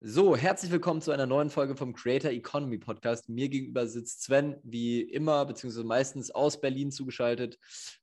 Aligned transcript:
So, 0.00 0.36
herzlich 0.36 0.70
willkommen 0.70 1.02
zu 1.02 1.10
einer 1.10 1.26
neuen 1.26 1.50
Folge 1.50 1.74
vom 1.74 1.92
Creator 1.92 2.30
Economy 2.30 2.78
Podcast. 2.78 3.28
Mir 3.28 3.48
gegenüber 3.48 3.88
sitzt 3.88 4.22
Sven, 4.22 4.54
wie 4.62 5.00
immer, 5.00 5.44
beziehungsweise 5.44 5.84
meistens 5.84 6.30
aus 6.30 6.60
Berlin 6.60 6.92
zugeschaltet. 6.92 7.58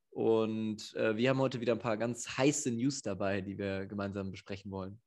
Und 0.09 0.93
äh, 0.97 1.15
wir 1.15 1.29
haben 1.29 1.39
heute 1.39 1.61
wieder 1.61 1.71
ein 1.71 1.79
paar 1.79 1.95
ganz 1.95 2.37
heiße 2.37 2.69
News 2.71 3.01
dabei, 3.01 3.39
die 3.39 3.57
wir 3.57 3.85
gemeinsam 3.85 4.29
besprechen 4.29 4.71
wollen. 4.71 5.01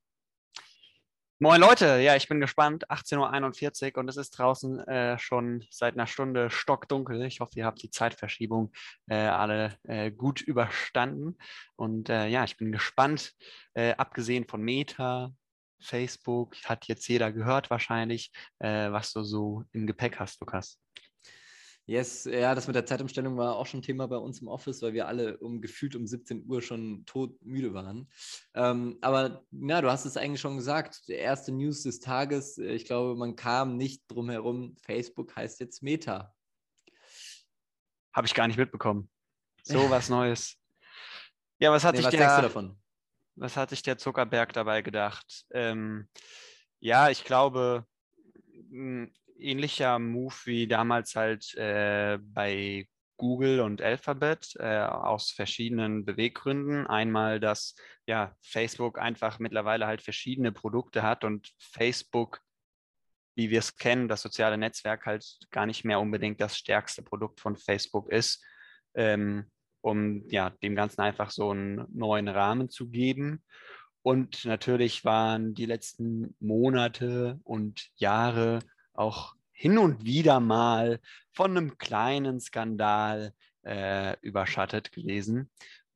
Moin 1.39 1.61
Leute, 1.61 1.99
ja, 1.99 2.17
ich 2.17 2.27
bin 2.27 2.41
gespannt. 2.41 2.89
18.41 2.89 3.93
Uhr 3.93 3.99
und 3.99 4.09
es 4.09 4.17
ist 4.17 4.31
draußen 4.31 4.81
äh, 4.89 5.19
schon 5.19 5.67
seit 5.71 5.93
einer 5.93 6.07
Stunde 6.07 6.49
stockdunkel. 6.49 7.23
Ich 7.27 7.41
hoffe, 7.41 7.53
ihr 7.57 7.67
habt 7.67 7.83
die 7.83 7.91
Zeitverschiebung 7.91 8.73
äh, 9.09 9.15
alle 9.15 9.77
äh, 9.83 10.11
gut 10.11 10.41
überstanden. 10.41 11.37
Und 11.77 12.09
äh, 12.09 12.29
ja, 12.29 12.45
ich 12.45 12.57
bin 12.57 12.73
gespannt, 12.73 13.35
äh, 13.75 13.93
abgesehen 13.93 14.49
von 14.49 14.63
Meta, 14.63 15.35
Facebook, 15.81 16.57
hat 16.65 16.87
jetzt 16.87 17.09
jeder 17.09 17.33
gehört 17.33 17.71
wahrscheinlich, 17.71 18.33
äh, 18.59 18.91
was 18.91 19.13
du 19.13 19.23
so 19.23 19.65
im 19.73 19.87
Gepäck 19.87 20.19
hast, 20.19 20.41
Lukas. 20.41 20.81
Yes, 21.89 22.25
ja, 22.25 22.55
das 22.55 22.67
mit 22.67 22.77
der 22.77 22.85
Zeitumstellung 22.85 23.39
war 23.39 23.57
auch 23.57 23.65
schon 23.65 23.81
Thema 23.81 24.07
bei 24.07 24.19
uns 24.19 24.43
im 24.43 24.49
Office, 24.49 24.83
weil 24.83 24.93
wir 24.93 25.09
alle 25.09 25.39
um 25.39 25.63
gefühlt 25.63 25.97
um 25.97 26.07
17 26.07 26.45
Uhr 26.47 26.61
schon 26.61 27.07
todmüde 27.07 27.73
waren. 27.73 28.11
Ähm, 28.53 28.99
aber 29.01 29.43
na, 29.51 29.81
du 29.81 29.91
hast 29.91 30.05
es 30.05 30.19
eigentlich 30.19 30.43
schon 30.43 30.59
gesagt. 30.59 31.09
Der 31.09 31.17
erste 31.21 31.51
News 31.51 31.85
des 31.85 32.01
Tages, 32.01 32.59
ich 32.59 32.85
glaube, 32.85 33.19
man 33.19 33.37
kam 33.37 33.79
nicht 33.79 34.03
drum 34.09 34.29
herum. 34.29 34.77
Facebook 34.83 35.35
heißt 35.35 35.61
jetzt 35.61 35.83
Meta. 35.83 36.35
Habe 38.13 38.27
ich 38.27 38.35
gar 38.35 38.49
nicht 38.49 38.59
mitbekommen. 38.59 39.09
So 39.63 39.79
was 39.91 40.11
Neues. 40.11 40.59
Ja, 41.59 41.73
was 41.73 41.85
hat 41.85 41.95
nee, 41.95 42.03
was 42.03 42.11
der, 42.11 42.37
du 42.37 42.43
davon? 42.43 42.78
Was 43.39 43.57
hat 43.57 43.71
sich 43.71 43.83
der 43.83 43.99
Zuckerberg 43.99 44.53
dabei 44.53 44.83
gedacht? 44.83 45.47
Ähm, 45.53 46.09
ja, 46.81 47.09
ich 47.09 47.25
glaube, 47.25 47.87
ähnlicher 49.39 49.99
Move 49.99 50.35
wie 50.45 50.67
damals 50.67 51.15
halt 51.15 51.55
äh, 51.55 52.19
bei 52.21 52.89
Google 53.17 53.61
und 53.61 53.81
Alphabet 53.81 54.55
äh, 54.59 54.79
aus 54.81 55.31
verschiedenen 55.31 56.05
Beweggründen. 56.05 56.87
Einmal, 56.87 57.39
dass 57.39 57.75
ja 58.07 58.35
Facebook 58.43 58.99
einfach 58.99 59.39
mittlerweile 59.39 59.87
halt 59.87 60.03
verschiedene 60.03 60.51
Produkte 60.51 61.03
hat 61.03 61.25
und 61.25 61.53
Facebook, 61.59 62.41
wie 63.37 63.51
wir 63.51 63.61
es 63.61 63.77
kennen, 63.77 64.09
das 64.09 64.23
soziale 64.23 64.59
Netzwerk 64.59 65.07
halt 65.07 65.39
gar 65.51 65.67
nicht 65.67 65.85
mehr 65.85 66.01
unbedingt 66.01 66.41
das 66.41 66.57
stärkste 66.59 67.03
Produkt 67.03 67.41
von 67.41 67.57
Facebook 67.57 68.11
ist, 68.11 68.45
ähm, 68.95 69.51
um 69.89 70.29
ja 70.29 70.51
dem 70.63 70.75
Ganzen 70.75 71.01
einfach 71.01 71.31
so 71.31 71.51
einen 71.51 71.87
neuen 71.93 72.29
Rahmen 72.29 72.69
zu 72.71 72.89
geben. 72.89 73.43
Und 74.03 74.45
natürlich 74.45 75.05
waren 75.05 75.55
die 75.55 75.67
letzten 75.67 76.37
Monate 76.41 77.41
und 77.43 77.89
Jahre 77.97 78.61
auch 78.95 79.35
hin 79.53 79.79
und 79.79 80.05
wieder 80.05 80.41
mal 80.41 81.01
von 81.33 81.57
einem 81.57 81.79
kleinen 81.79 82.41
Skandal 82.41 83.33
äh, 83.65 84.17
überschattet 84.21 84.93
gewesen. 84.93 85.51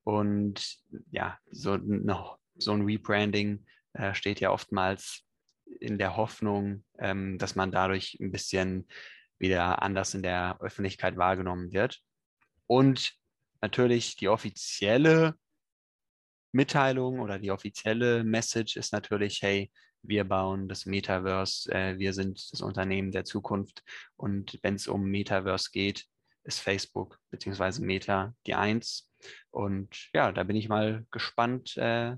Und 0.05 0.79
ja, 1.11 1.39
so, 1.51 1.77
noch, 1.77 2.39
so 2.57 2.73
ein 2.73 2.83
Rebranding 2.83 3.65
äh, 3.93 4.15
steht 4.15 4.41
ja 4.41 4.51
oftmals 4.51 5.23
in 5.81 5.99
der 5.99 6.17
Hoffnung, 6.17 6.85
ähm, 6.99 7.39
dass 7.39 7.55
man 7.55 7.71
dadurch 7.71 8.19
ein 8.21 8.33
bisschen 8.33 8.89
wieder 9.39 9.83
anders 9.83 10.15
in 10.15 10.23
der 10.23 10.59
Öffentlichkeit 10.61 11.17
wahrgenommen 11.17 11.73
wird. 11.73 12.01
Und 12.67 13.15
natürlich 13.63 14.17
die 14.17 14.29
offizielle 14.29 15.35
Mitteilung 16.53 17.21
oder 17.21 17.39
die 17.39 17.51
offizielle 17.51 18.25
Message 18.25 18.77
ist 18.77 18.93
natürlich, 18.93 19.41
hey, 19.41 19.71
wir 20.03 20.25
bauen 20.25 20.69
das 20.69 20.85
Metaverse, 20.85 21.73
äh, 21.73 21.99
wir 21.99 22.13
sind 22.13 22.53
das 22.53 22.61
Unternehmen 22.61 23.13
der 23.13 23.25
Zukunft. 23.25 23.83
Und 24.17 24.59
wenn 24.63 24.75
es 24.75 24.89
um 24.89 25.05
Metaverse 25.05 25.71
geht, 25.73 26.07
ist 26.45 26.61
Facebook 26.61 27.19
bzw. 27.31 27.83
Meta 27.83 28.35
die 28.47 28.55
Eins. 28.55 29.09
Und 29.51 30.11
ja, 30.13 30.33
da 30.33 30.43
bin 30.43 30.57
ich 30.57 30.69
mal 30.69 31.07
gespannt, 31.11 31.77
äh, 31.77 32.17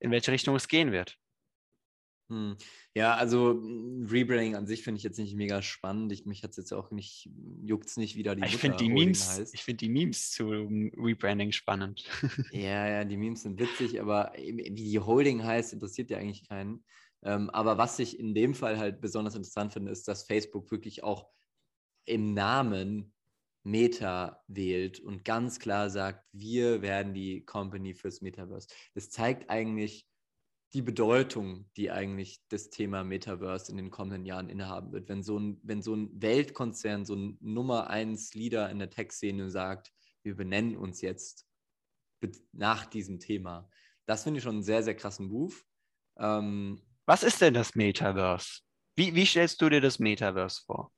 in 0.00 0.10
welche 0.10 0.32
Richtung 0.32 0.56
es 0.56 0.68
gehen 0.68 0.90
wird. 0.90 1.16
Hm. 2.32 2.56
Ja, 2.94 3.14
also 3.14 3.50
hm, 3.50 4.06
Rebranding 4.10 4.56
an 4.56 4.66
sich 4.66 4.82
finde 4.82 4.96
ich 4.96 5.04
jetzt 5.04 5.18
nicht 5.18 5.36
mega 5.36 5.60
spannend. 5.60 6.10
Ich, 6.12 6.24
mich 6.24 6.42
hat 6.42 6.52
es 6.52 6.56
jetzt 6.56 6.72
auch 6.72 6.90
nicht, 6.90 7.28
juckt 7.62 7.88
es 7.88 7.98
nicht, 7.98 8.16
wie 8.16 8.22
da 8.22 8.34
die 8.34 8.42
Ich 8.46 8.56
finde 8.56 8.78
die 8.78 8.88
Memes, 8.88 9.38
heißt. 9.38 9.54
ich 9.54 9.62
finde 9.62 9.76
die 9.78 9.90
Memes 9.90 10.30
zu 10.30 10.48
Rebranding 10.48 11.52
spannend. 11.52 12.04
ja, 12.52 12.88
ja, 12.88 13.04
die 13.04 13.18
Memes 13.18 13.42
sind 13.42 13.60
witzig, 13.60 14.00
aber 14.00 14.32
wie 14.38 14.70
die 14.70 14.98
Holding 14.98 15.44
heißt, 15.44 15.74
interessiert 15.74 16.08
ja 16.08 16.16
eigentlich 16.16 16.48
keinen. 16.48 16.84
Ähm, 17.22 17.50
aber 17.50 17.76
was 17.76 17.98
ich 17.98 18.18
in 18.18 18.34
dem 18.34 18.54
Fall 18.54 18.78
halt 18.78 19.02
besonders 19.02 19.34
interessant 19.34 19.74
finde, 19.74 19.92
ist, 19.92 20.08
dass 20.08 20.24
Facebook 20.24 20.70
wirklich 20.70 21.04
auch 21.04 21.28
im 22.06 22.32
Namen 22.32 23.12
Meta 23.62 24.42
wählt 24.48 25.00
und 25.00 25.24
ganz 25.24 25.60
klar 25.60 25.90
sagt, 25.90 26.24
wir 26.32 26.80
werden 26.80 27.12
die 27.12 27.44
Company 27.44 27.94
fürs 27.94 28.22
Metaverse. 28.22 28.68
Das 28.94 29.10
zeigt 29.10 29.50
eigentlich 29.50 30.08
die 30.74 30.82
Bedeutung, 30.82 31.70
die 31.76 31.90
eigentlich 31.90 32.40
das 32.48 32.70
Thema 32.70 33.04
Metaverse 33.04 33.70
in 33.70 33.76
den 33.76 33.90
kommenden 33.90 34.24
Jahren 34.24 34.48
innehaben 34.48 34.92
wird. 34.92 35.08
Wenn 35.08 35.22
so 35.22 35.38
ein, 35.38 35.60
wenn 35.62 35.82
so 35.82 35.94
ein 35.94 36.10
Weltkonzern, 36.20 37.04
so 37.04 37.14
ein 37.14 37.36
Nummer 37.40 37.90
eins 37.90 38.34
Leader 38.34 38.70
in 38.70 38.78
der 38.78 38.88
Tech-Szene 38.88 39.50
sagt, 39.50 39.92
wir 40.22 40.34
benennen 40.34 40.76
uns 40.76 41.02
jetzt 41.02 41.46
nach 42.52 42.86
diesem 42.86 43.18
Thema. 43.18 43.68
Das 44.06 44.22
finde 44.22 44.38
ich 44.38 44.44
schon 44.44 44.56
einen 44.56 44.62
sehr, 44.62 44.82
sehr 44.82 44.96
krassen 44.96 45.28
Move. 45.28 45.54
Ähm, 46.16 46.80
was 47.04 47.22
ist 47.22 47.40
denn 47.40 47.54
das 47.54 47.74
Metaverse? 47.74 48.60
Wie, 48.96 49.14
wie 49.14 49.26
stellst 49.26 49.60
du 49.60 49.68
dir 49.68 49.80
das 49.80 49.98
Metaverse 49.98 50.62
vor? 50.64 50.92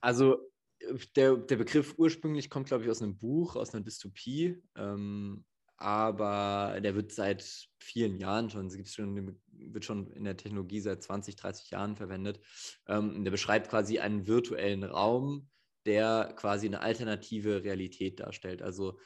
Also 0.00 0.38
der, 1.14 1.36
der 1.36 1.56
Begriff 1.56 1.94
ursprünglich 1.98 2.48
kommt, 2.48 2.68
glaube 2.68 2.84
ich, 2.84 2.90
aus 2.90 3.02
einem 3.02 3.16
Buch, 3.16 3.56
aus 3.56 3.74
einer 3.74 3.84
Dystopie. 3.84 4.62
Ähm, 4.76 5.44
aber 5.76 6.80
der 6.80 6.94
wird 6.94 7.12
seit 7.12 7.44
vielen 7.78 8.18
Jahren 8.18 8.48
schon, 8.50 8.68
gibt's 8.68 8.94
schon, 8.94 9.38
wird 9.52 9.84
schon 9.84 10.10
in 10.12 10.24
der 10.24 10.36
Technologie 10.36 10.80
seit 10.80 11.02
20, 11.02 11.36
30 11.36 11.70
Jahren 11.70 11.96
verwendet. 11.96 12.40
Ähm, 12.88 13.24
der 13.24 13.30
beschreibt 13.30 13.68
quasi 13.68 13.98
einen 13.98 14.26
virtuellen 14.26 14.84
Raum, 14.84 15.48
der 15.84 16.32
quasi 16.36 16.66
eine 16.66 16.80
alternative 16.80 17.62
Realität 17.62 18.20
darstellt. 18.20 18.62
Also 18.62 18.98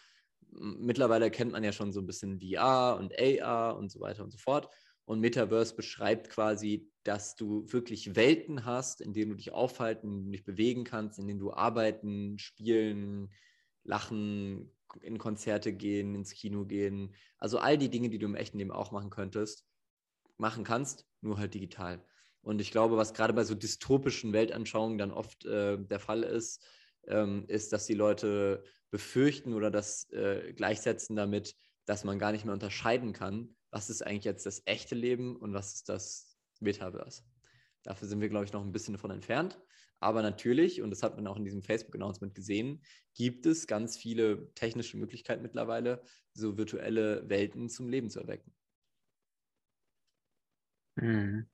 mittlerweile 0.52 1.30
kennt 1.30 1.52
man 1.52 1.64
ja 1.64 1.72
schon 1.72 1.92
so 1.92 2.00
ein 2.00 2.06
bisschen 2.06 2.40
VR 2.40 2.96
und 2.98 3.12
AR 3.18 3.76
und 3.76 3.90
so 3.90 4.00
weiter 4.00 4.22
und 4.22 4.30
so 4.30 4.38
fort. 4.38 4.68
Und 5.04 5.20
Metaverse 5.20 5.74
beschreibt 5.74 6.30
quasi, 6.30 6.88
dass 7.02 7.34
du 7.34 7.64
wirklich 7.72 8.14
Welten 8.14 8.64
hast, 8.64 9.00
in 9.00 9.12
denen 9.12 9.30
du 9.30 9.36
dich 9.36 9.52
aufhalten, 9.52 10.30
dich 10.30 10.44
bewegen 10.44 10.84
kannst, 10.84 11.18
in 11.18 11.26
denen 11.26 11.40
du 11.40 11.52
arbeiten, 11.52 12.38
spielen, 12.38 13.32
lachen, 13.82 14.70
in 15.00 15.18
Konzerte 15.18 15.72
gehen, 15.72 16.14
ins 16.14 16.32
Kino 16.32 16.64
gehen. 16.64 17.14
Also 17.38 17.58
all 17.58 17.78
die 17.78 17.90
Dinge, 17.90 18.10
die 18.10 18.18
du 18.18 18.26
im 18.26 18.34
echten 18.34 18.58
Leben 18.58 18.70
auch 18.70 18.92
machen 18.92 19.10
könntest, 19.10 19.66
machen 20.36 20.64
kannst, 20.64 21.06
nur 21.20 21.38
halt 21.38 21.54
digital. 21.54 22.04
Und 22.42 22.60
ich 22.60 22.70
glaube, 22.70 22.96
was 22.96 23.14
gerade 23.14 23.34
bei 23.34 23.44
so 23.44 23.54
dystopischen 23.54 24.32
Weltanschauungen 24.32 24.98
dann 24.98 25.10
oft 25.10 25.44
äh, 25.44 25.78
der 25.78 26.00
Fall 26.00 26.22
ist, 26.22 26.64
ähm, 27.06 27.44
ist, 27.48 27.72
dass 27.72 27.86
die 27.86 27.94
Leute 27.94 28.64
befürchten 28.90 29.54
oder 29.54 29.70
das 29.70 30.10
äh, 30.10 30.52
gleichsetzen 30.54 31.16
damit, 31.16 31.54
dass 31.84 32.04
man 32.04 32.18
gar 32.18 32.32
nicht 32.32 32.44
mehr 32.44 32.54
unterscheiden 32.54 33.12
kann, 33.12 33.54
was 33.70 33.90
ist 33.90 34.04
eigentlich 34.04 34.24
jetzt 34.24 34.46
das 34.46 34.62
echte 34.64 34.94
Leben 34.94 35.36
und 35.36 35.52
was 35.52 35.74
ist 35.74 35.88
das 35.88 36.36
Metaverse. 36.60 37.22
Dafür 37.82 38.08
sind 38.08 38.20
wir, 38.20 38.28
glaube 38.28 38.44
ich, 38.44 38.52
noch 38.52 38.62
ein 38.62 38.72
bisschen 38.72 38.94
davon 38.94 39.10
entfernt. 39.10 39.58
Aber 40.00 40.22
natürlich, 40.22 40.80
und 40.80 40.90
das 40.90 41.02
hat 41.02 41.16
man 41.16 41.26
auch 41.26 41.36
in 41.36 41.44
diesem 41.44 41.62
Facebook-Announcement 41.62 42.34
gesehen, 42.34 42.82
gibt 43.14 43.44
es 43.44 43.66
ganz 43.66 43.98
viele 43.98 44.52
technische 44.54 44.96
Möglichkeiten 44.96 45.42
mittlerweile, 45.42 46.02
so 46.32 46.56
virtuelle 46.56 47.28
Welten 47.28 47.68
zum 47.68 47.88
Leben 47.88 48.08
zu 48.08 48.20
erwecken. 48.20 48.52
Mhm. 50.96 51.46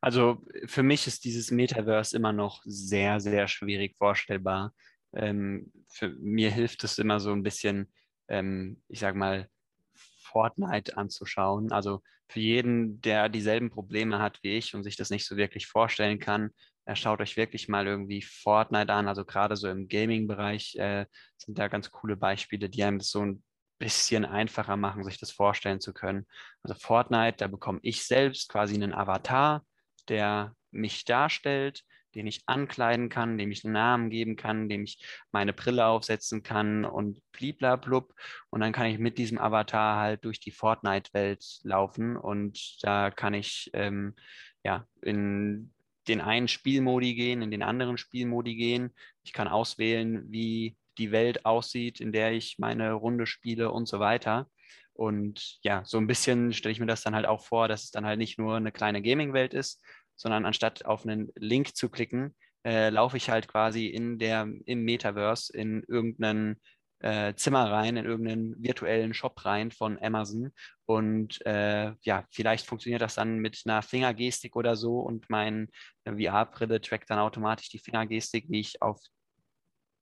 Also 0.00 0.42
für 0.66 0.82
mich 0.82 1.06
ist 1.06 1.24
dieses 1.24 1.50
Metaverse 1.50 2.16
immer 2.16 2.32
noch 2.32 2.62
sehr, 2.64 3.20
sehr 3.20 3.48
schwierig 3.48 3.96
vorstellbar. 3.96 4.74
Ähm, 5.12 5.72
für 5.88 6.10
mir 6.10 6.50
hilft 6.50 6.84
es 6.84 6.98
immer 6.98 7.20
so 7.20 7.32
ein 7.32 7.42
bisschen, 7.42 7.92
ähm, 8.28 8.82
ich 8.88 9.00
sag 9.00 9.14
mal, 9.14 9.48
Fortnite 9.94 10.96
anzuschauen. 10.96 11.72
Also 11.72 12.02
für 12.28 12.40
jeden, 12.40 13.00
der 13.00 13.28
dieselben 13.28 13.70
Probleme 13.70 14.18
hat 14.18 14.42
wie 14.42 14.56
ich 14.56 14.74
und 14.74 14.84
sich 14.84 14.96
das 14.96 15.10
nicht 15.10 15.26
so 15.26 15.36
wirklich 15.36 15.66
vorstellen 15.66 16.18
kann, 16.18 16.50
schaut 16.96 17.20
euch 17.20 17.36
wirklich 17.36 17.68
mal 17.68 17.86
irgendwie 17.86 18.22
Fortnite 18.22 18.92
an. 18.92 19.08
Also 19.08 19.24
gerade 19.24 19.56
so 19.56 19.68
im 19.68 19.88
Gaming-Bereich 19.88 20.76
äh, 20.76 21.06
sind 21.36 21.58
da 21.58 21.68
ganz 21.68 21.90
coole 21.90 22.16
Beispiele, 22.16 22.68
die 22.68 22.82
einem 22.84 22.98
das 22.98 23.10
so 23.10 23.24
ein 23.24 23.42
bisschen 23.78 24.24
einfacher 24.24 24.76
machen, 24.76 25.04
sich 25.04 25.18
das 25.18 25.30
vorstellen 25.30 25.80
zu 25.80 25.92
können. 25.92 26.26
Also 26.62 26.74
Fortnite, 26.78 27.36
da 27.38 27.46
bekomme 27.46 27.78
ich 27.82 28.04
selbst 28.04 28.48
quasi 28.48 28.74
einen 28.74 28.92
Avatar, 28.92 29.64
der 30.08 30.54
mich 30.70 31.04
darstellt, 31.04 31.84
den 32.14 32.26
ich 32.26 32.42
ankleiden 32.46 33.08
kann, 33.08 33.38
dem 33.38 33.50
ich 33.50 33.64
einen 33.64 33.74
Namen 33.74 34.10
geben 34.10 34.36
kann, 34.36 34.68
dem 34.68 34.84
ich 34.84 35.04
meine 35.30 35.52
Brille 35.52 35.86
aufsetzen 35.86 36.42
kann 36.42 36.84
und 36.84 37.20
bliblablub. 37.32 38.14
Und 38.50 38.60
dann 38.60 38.72
kann 38.72 38.86
ich 38.86 38.98
mit 38.98 39.18
diesem 39.18 39.38
Avatar 39.38 40.00
halt 40.00 40.24
durch 40.24 40.40
die 40.40 40.50
Fortnite-Welt 40.50 41.44
laufen 41.62 42.16
und 42.16 42.82
da 42.82 43.10
kann 43.10 43.34
ich 43.34 43.70
ähm, 43.74 44.16
ja 44.64 44.86
in 45.02 45.72
den 46.08 46.20
einen 46.20 46.48
Spielmodi 46.48 47.14
gehen, 47.14 47.42
in 47.42 47.50
den 47.50 47.62
anderen 47.62 47.98
Spielmodi 47.98 48.56
gehen. 48.56 48.94
Ich 49.22 49.32
kann 49.32 49.48
auswählen, 49.48 50.24
wie 50.30 50.76
die 50.98 51.12
Welt 51.12 51.44
aussieht, 51.44 52.00
in 52.00 52.12
der 52.12 52.32
ich 52.32 52.58
meine 52.58 52.92
Runde 52.92 53.26
spiele 53.26 53.70
und 53.70 53.86
so 53.86 54.00
weiter. 54.00 54.48
Und 54.94 55.58
ja, 55.62 55.82
so 55.84 55.98
ein 55.98 56.08
bisschen 56.08 56.52
stelle 56.52 56.72
ich 56.72 56.80
mir 56.80 56.86
das 56.86 57.02
dann 57.02 57.14
halt 57.14 57.26
auch 57.26 57.44
vor, 57.44 57.68
dass 57.68 57.84
es 57.84 57.90
dann 57.92 58.04
halt 58.04 58.18
nicht 58.18 58.38
nur 58.38 58.56
eine 58.56 58.72
kleine 58.72 59.00
Gaming-Welt 59.00 59.54
ist, 59.54 59.80
sondern 60.16 60.44
anstatt 60.44 60.84
auf 60.84 61.04
einen 61.04 61.30
Link 61.36 61.76
zu 61.76 61.88
klicken, 61.88 62.34
äh, 62.64 62.90
laufe 62.90 63.16
ich 63.16 63.30
halt 63.30 63.46
quasi 63.46 63.86
in 63.86 64.18
der, 64.18 64.48
im 64.66 64.82
Metaverse 64.82 65.56
in 65.56 65.84
irgendeinen 65.86 66.60
äh, 67.00 67.34
Zimmer 67.34 67.70
rein, 67.70 67.96
in 67.96 68.04
irgendeinen 68.04 68.62
virtuellen 68.62 69.14
Shop 69.14 69.44
rein 69.44 69.70
von 69.70 69.98
Amazon. 70.02 70.52
Und 70.86 71.44
äh, 71.46 71.92
ja, 72.02 72.24
vielleicht 72.30 72.66
funktioniert 72.66 73.02
das 73.02 73.14
dann 73.14 73.38
mit 73.38 73.62
einer 73.64 73.82
Fingergestik 73.82 74.56
oder 74.56 74.76
so 74.76 75.00
und 75.00 75.28
meine 75.30 75.68
VR-Brille 76.06 76.80
trackt 76.80 77.10
dann 77.10 77.18
automatisch 77.18 77.68
die 77.68 77.78
Fingergestik, 77.78 78.46
wie 78.48 78.60
ich 78.60 78.80
auf 78.82 79.00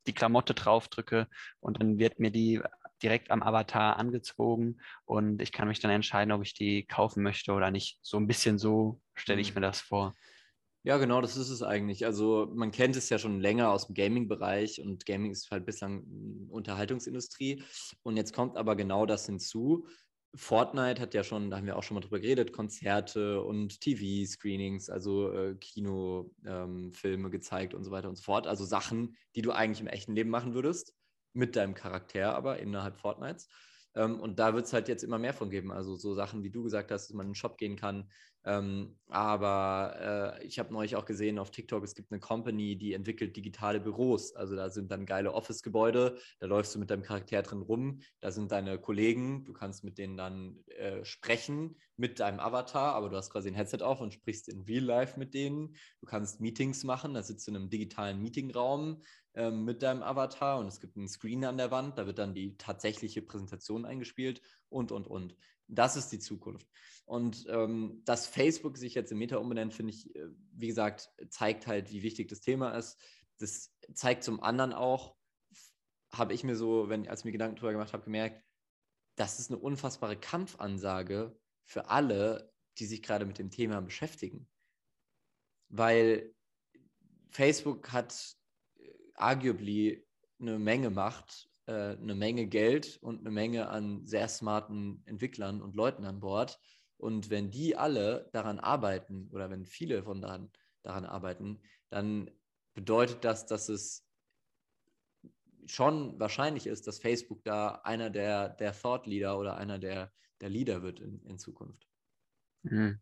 die 0.06 0.14
Klamotte 0.14 0.54
draufdrücke 0.54 1.26
und 1.60 1.80
dann 1.80 1.98
wird 1.98 2.20
mir 2.20 2.30
die 2.30 2.62
direkt 3.02 3.30
am 3.30 3.42
Avatar 3.42 3.98
angezogen 3.98 4.78
und 5.04 5.42
ich 5.42 5.52
kann 5.52 5.68
mich 5.68 5.80
dann 5.80 5.90
entscheiden, 5.90 6.32
ob 6.32 6.42
ich 6.42 6.54
die 6.54 6.86
kaufen 6.86 7.22
möchte 7.22 7.52
oder 7.52 7.70
nicht. 7.70 7.98
So 8.02 8.16
ein 8.16 8.26
bisschen 8.26 8.58
so 8.58 9.00
stelle 9.14 9.40
ich 9.40 9.50
mhm. 9.50 9.56
mir 9.56 9.66
das 9.66 9.80
vor. 9.80 10.14
Ja, 10.86 10.98
genau, 10.98 11.20
das 11.20 11.36
ist 11.36 11.50
es 11.50 11.64
eigentlich. 11.64 12.06
Also 12.06 12.48
man 12.54 12.70
kennt 12.70 12.94
es 12.94 13.08
ja 13.08 13.18
schon 13.18 13.40
länger 13.40 13.72
aus 13.72 13.88
dem 13.88 13.96
Gaming-Bereich 13.96 14.80
und 14.80 15.04
Gaming 15.04 15.32
ist 15.32 15.50
halt 15.50 15.66
bislang 15.66 16.04
Unterhaltungsindustrie. 16.48 17.64
Und 18.04 18.16
jetzt 18.16 18.32
kommt 18.32 18.56
aber 18.56 18.76
genau 18.76 19.04
das 19.04 19.26
hinzu. 19.26 19.88
Fortnite 20.36 21.02
hat 21.02 21.12
ja 21.12 21.24
schon, 21.24 21.50
da 21.50 21.56
haben 21.56 21.66
wir 21.66 21.76
auch 21.76 21.82
schon 21.82 21.96
mal 21.96 22.02
drüber 22.02 22.20
geredet, 22.20 22.52
Konzerte 22.52 23.42
und 23.42 23.80
TV-Screenings, 23.80 24.88
also 24.88 25.32
äh, 25.32 25.56
Kinofilme 25.56 26.30
ähm, 27.04 27.30
gezeigt 27.32 27.74
und 27.74 27.82
so 27.82 27.90
weiter 27.90 28.08
und 28.08 28.14
so 28.14 28.22
fort. 28.22 28.46
Also 28.46 28.64
Sachen, 28.64 29.16
die 29.34 29.42
du 29.42 29.50
eigentlich 29.50 29.80
im 29.80 29.88
echten 29.88 30.14
Leben 30.14 30.30
machen 30.30 30.54
würdest 30.54 30.94
mit 31.32 31.56
deinem 31.56 31.74
Charakter 31.74 32.36
aber 32.36 32.60
innerhalb 32.60 32.96
Fortnites. 32.96 33.48
Ähm, 33.96 34.20
und 34.20 34.38
da 34.38 34.54
wird 34.54 34.66
es 34.66 34.72
halt 34.72 34.88
jetzt 34.88 35.02
immer 35.02 35.18
mehr 35.18 35.34
von 35.34 35.50
geben. 35.50 35.72
Also 35.72 35.96
so 35.96 36.14
Sachen, 36.14 36.44
wie 36.44 36.50
du 36.50 36.62
gesagt 36.62 36.92
hast, 36.92 37.08
dass 37.08 37.14
man 37.14 37.26
in 37.26 37.30
den 37.32 37.34
Shop 37.34 37.58
gehen 37.58 37.76
kann. 37.76 38.08
Ähm, 38.44 38.96
aber 39.08 40.36
äh, 40.40 40.46
ich 40.46 40.60
habe 40.60 40.72
neulich 40.72 40.94
auch 40.94 41.04
gesehen 41.04 41.40
auf 41.40 41.50
TikTok, 41.50 41.82
es 41.82 41.96
gibt 41.96 42.12
eine 42.12 42.20
Company, 42.20 42.78
die 42.78 42.92
entwickelt 42.92 43.36
digitale 43.36 43.80
Büros. 43.80 44.36
Also 44.36 44.54
da 44.54 44.70
sind 44.70 44.92
dann 44.92 45.04
geile 45.04 45.34
Office-Gebäude, 45.34 46.16
da 46.38 46.46
läufst 46.46 46.72
du 46.72 46.78
mit 46.78 46.88
deinem 46.88 47.02
Charakter 47.02 47.42
drin 47.42 47.62
rum, 47.62 47.98
da 48.20 48.30
sind 48.30 48.52
deine 48.52 48.78
Kollegen, 48.78 49.44
du 49.44 49.52
kannst 49.52 49.82
mit 49.82 49.98
denen 49.98 50.16
dann 50.16 50.60
äh, 50.78 51.04
sprechen 51.04 51.76
mit 51.96 52.20
deinem 52.20 52.38
Avatar, 52.38 52.94
aber 52.94 53.08
du 53.08 53.16
hast 53.16 53.30
quasi 53.30 53.48
ein 53.48 53.54
Headset 53.54 53.82
auf 53.82 54.00
und 54.00 54.14
sprichst 54.14 54.48
in 54.48 54.60
Real 54.60 54.84
Life 54.84 55.18
mit 55.18 55.34
denen. 55.34 55.74
Du 56.00 56.06
kannst 56.06 56.40
Meetings 56.40 56.84
machen, 56.84 57.14
da 57.14 57.24
sitzt 57.24 57.48
du 57.48 57.50
in 57.50 57.56
einem 57.56 57.70
digitalen 57.70 58.20
Meetingraum 58.20 59.02
ähm, 59.36 59.64
mit 59.64 59.82
deinem 59.82 60.02
Avatar 60.02 60.58
und 60.58 60.66
es 60.66 60.80
gibt 60.80 60.96
einen 60.96 61.08
Screen 61.08 61.44
an 61.44 61.58
der 61.58 61.70
Wand, 61.70 61.98
da 61.98 62.06
wird 62.06 62.18
dann 62.18 62.34
die 62.34 62.56
tatsächliche 62.56 63.22
Präsentation 63.22 63.84
eingespielt 63.84 64.40
und, 64.68 64.92
und, 64.92 65.06
und. 65.06 65.36
Das 65.68 65.96
ist 65.96 66.10
die 66.10 66.18
Zukunft. 66.18 66.68
Und 67.04 67.46
ähm, 67.48 68.02
dass 68.04 68.26
Facebook 68.26 68.78
sich 68.78 68.94
jetzt 68.94 69.12
im 69.12 69.18
Meta 69.18 69.36
umbenennt, 69.36 69.74
finde 69.74 69.92
ich, 69.92 70.14
äh, 70.16 70.28
wie 70.52 70.68
gesagt, 70.68 71.10
zeigt 71.28 71.66
halt, 71.66 71.90
wie 71.90 72.02
wichtig 72.02 72.28
das 72.28 72.40
Thema 72.40 72.70
ist. 72.70 72.98
Das 73.38 73.72
zeigt 73.92 74.24
zum 74.24 74.42
anderen 74.42 74.72
auch, 74.72 75.14
habe 76.10 76.32
ich 76.32 76.42
mir 76.42 76.56
so, 76.56 76.88
wenn 76.88 77.06
als 77.06 77.20
ich 77.20 77.24
mir 77.26 77.32
Gedanken 77.32 77.56
darüber 77.56 77.72
gemacht 77.72 77.92
habe, 77.92 78.04
gemerkt, 78.04 78.42
das 79.16 79.38
ist 79.38 79.50
eine 79.50 79.60
unfassbare 79.60 80.16
Kampfansage 80.16 81.38
für 81.64 81.90
alle, 81.90 82.52
die 82.78 82.86
sich 82.86 83.02
gerade 83.02 83.26
mit 83.26 83.38
dem 83.38 83.50
Thema 83.50 83.80
beschäftigen. 83.80 84.48
Weil 85.68 86.34
Facebook 87.30 87.92
hat 87.92 88.36
arguably 89.16 90.04
eine 90.40 90.58
Menge 90.58 90.90
Macht, 90.90 91.48
äh, 91.66 91.96
eine 91.96 92.14
Menge 92.14 92.46
Geld 92.46 92.98
und 93.02 93.20
eine 93.20 93.30
Menge 93.30 93.68
an 93.68 94.04
sehr 94.06 94.28
smarten 94.28 95.02
Entwicklern 95.06 95.62
und 95.62 95.74
Leuten 95.74 96.04
an 96.04 96.20
Bord. 96.20 96.60
Und 96.98 97.30
wenn 97.30 97.50
die 97.50 97.76
alle 97.76 98.30
daran 98.32 98.58
arbeiten 98.58 99.28
oder 99.32 99.50
wenn 99.50 99.66
viele 99.66 100.02
von 100.02 100.22
daran, 100.22 100.50
daran 100.82 101.04
arbeiten, 101.04 101.60
dann 101.90 102.30
bedeutet 102.74 103.24
das, 103.24 103.46
dass 103.46 103.68
es 103.68 104.06
schon 105.66 106.18
wahrscheinlich 106.18 106.66
ist, 106.66 106.86
dass 106.86 106.98
Facebook 106.98 107.42
da 107.44 107.80
einer 107.84 108.10
der, 108.10 108.50
der 108.50 108.72
Thought 108.72 109.06
Leader 109.06 109.38
oder 109.38 109.56
einer 109.56 109.78
der, 109.78 110.12
der 110.40 110.48
Leader 110.48 110.82
wird 110.82 111.00
in, 111.00 111.20
in 111.26 111.38
Zukunft. 111.38 111.86
Mhm. 112.62 113.00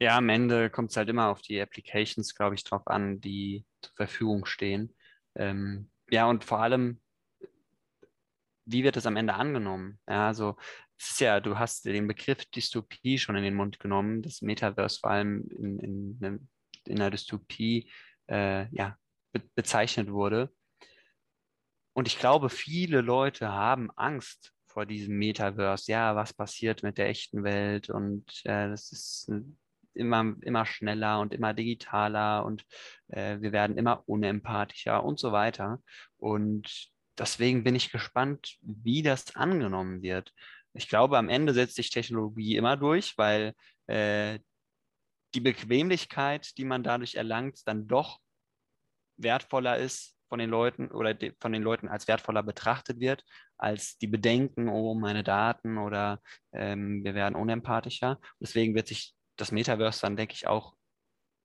Ja, 0.00 0.16
am 0.16 0.28
Ende 0.28 0.68
kommt 0.68 0.90
es 0.90 0.96
halt 0.96 1.08
immer 1.08 1.28
auf 1.28 1.42
die 1.42 1.60
Applications, 1.60 2.34
glaube 2.34 2.56
ich, 2.56 2.64
drauf 2.64 2.86
an, 2.88 3.20
die 3.20 3.64
zur 3.82 3.94
Verfügung 3.94 4.46
stehen. 4.46 4.94
Ähm, 5.36 5.90
ja, 6.10 6.28
und 6.28 6.44
vor 6.44 6.60
allem, 6.60 7.00
wie 8.64 8.84
wird 8.84 8.96
es 8.96 9.06
am 9.06 9.16
Ende 9.16 9.34
angenommen? 9.34 9.98
Ja, 10.08 10.28
also 10.28 10.56
es 10.98 11.10
ist 11.10 11.20
ja, 11.20 11.40
du 11.40 11.58
hast 11.58 11.84
den 11.84 12.06
Begriff 12.06 12.44
Dystopie 12.46 13.18
schon 13.18 13.36
in 13.36 13.42
den 13.42 13.54
Mund 13.54 13.80
genommen, 13.80 14.22
das 14.22 14.42
Metaverse 14.42 15.00
vor 15.00 15.10
allem 15.10 15.48
in, 15.50 15.78
in, 15.78 16.48
in 16.86 17.00
einer 17.00 17.10
Dystopie 17.10 17.90
äh, 18.28 18.68
ja, 18.74 18.96
be 19.32 19.42
bezeichnet 19.54 20.10
wurde. 20.10 20.52
Und 21.94 22.06
ich 22.06 22.18
glaube, 22.18 22.48
viele 22.48 23.00
Leute 23.00 23.52
haben 23.52 23.90
Angst 23.96 24.52
vor 24.66 24.86
diesem 24.86 25.18
Metaverse. 25.18 25.90
Ja, 25.92 26.16
was 26.16 26.32
passiert 26.32 26.82
mit 26.82 26.98
der 26.98 27.08
echten 27.08 27.44
Welt? 27.44 27.90
Und 27.90 28.24
äh, 28.44 28.68
das 28.68 28.92
ist 28.92 29.30
immer, 29.94 30.34
immer 30.42 30.66
schneller 30.66 31.20
und 31.20 31.34
immer 31.34 31.54
digitaler 31.54 32.44
und 32.44 32.64
äh, 33.08 33.40
wir 33.40 33.52
werden 33.52 33.76
immer 33.76 34.02
unempathischer 34.06 35.02
und 35.04 35.18
so 35.18 35.32
weiter. 35.32 35.80
Und 36.16 36.90
deswegen 37.18 37.64
bin 37.64 37.74
ich 37.74 37.92
gespannt, 37.92 38.56
wie 38.60 39.02
das 39.02 39.34
angenommen 39.36 40.02
wird. 40.02 40.32
Ich 40.74 40.88
glaube, 40.88 41.18
am 41.18 41.28
Ende 41.28 41.54
setzt 41.54 41.76
sich 41.76 41.90
Technologie 41.90 42.56
immer 42.56 42.76
durch, 42.76 43.16
weil 43.18 43.54
äh, 43.86 44.38
die 45.34 45.40
Bequemlichkeit, 45.40 46.56
die 46.58 46.64
man 46.64 46.82
dadurch 46.82 47.14
erlangt, 47.14 47.66
dann 47.66 47.86
doch 47.86 48.18
wertvoller 49.16 49.78
ist 49.78 50.16
von 50.28 50.38
den 50.38 50.50
Leuten 50.50 50.88
oder 50.90 51.14
von 51.40 51.52
den 51.52 51.62
Leuten 51.62 51.88
als 51.88 52.08
wertvoller 52.08 52.42
betrachtet 52.42 53.00
wird, 53.00 53.22
als 53.58 53.98
die 53.98 54.06
Bedenken, 54.06 54.68
oh, 54.68 54.94
meine 54.94 55.22
Daten 55.22 55.76
oder 55.76 56.20
ähm, 56.52 57.04
wir 57.04 57.14
werden 57.14 57.34
unempathischer. 57.34 58.18
Deswegen 58.40 58.74
wird 58.74 58.88
sich 58.88 59.14
das 59.36 59.52
Metaverse 59.52 60.00
dann, 60.02 60.16
denke 60.16 60.34
ich, 60.34 60.46
auch 60.46 60.74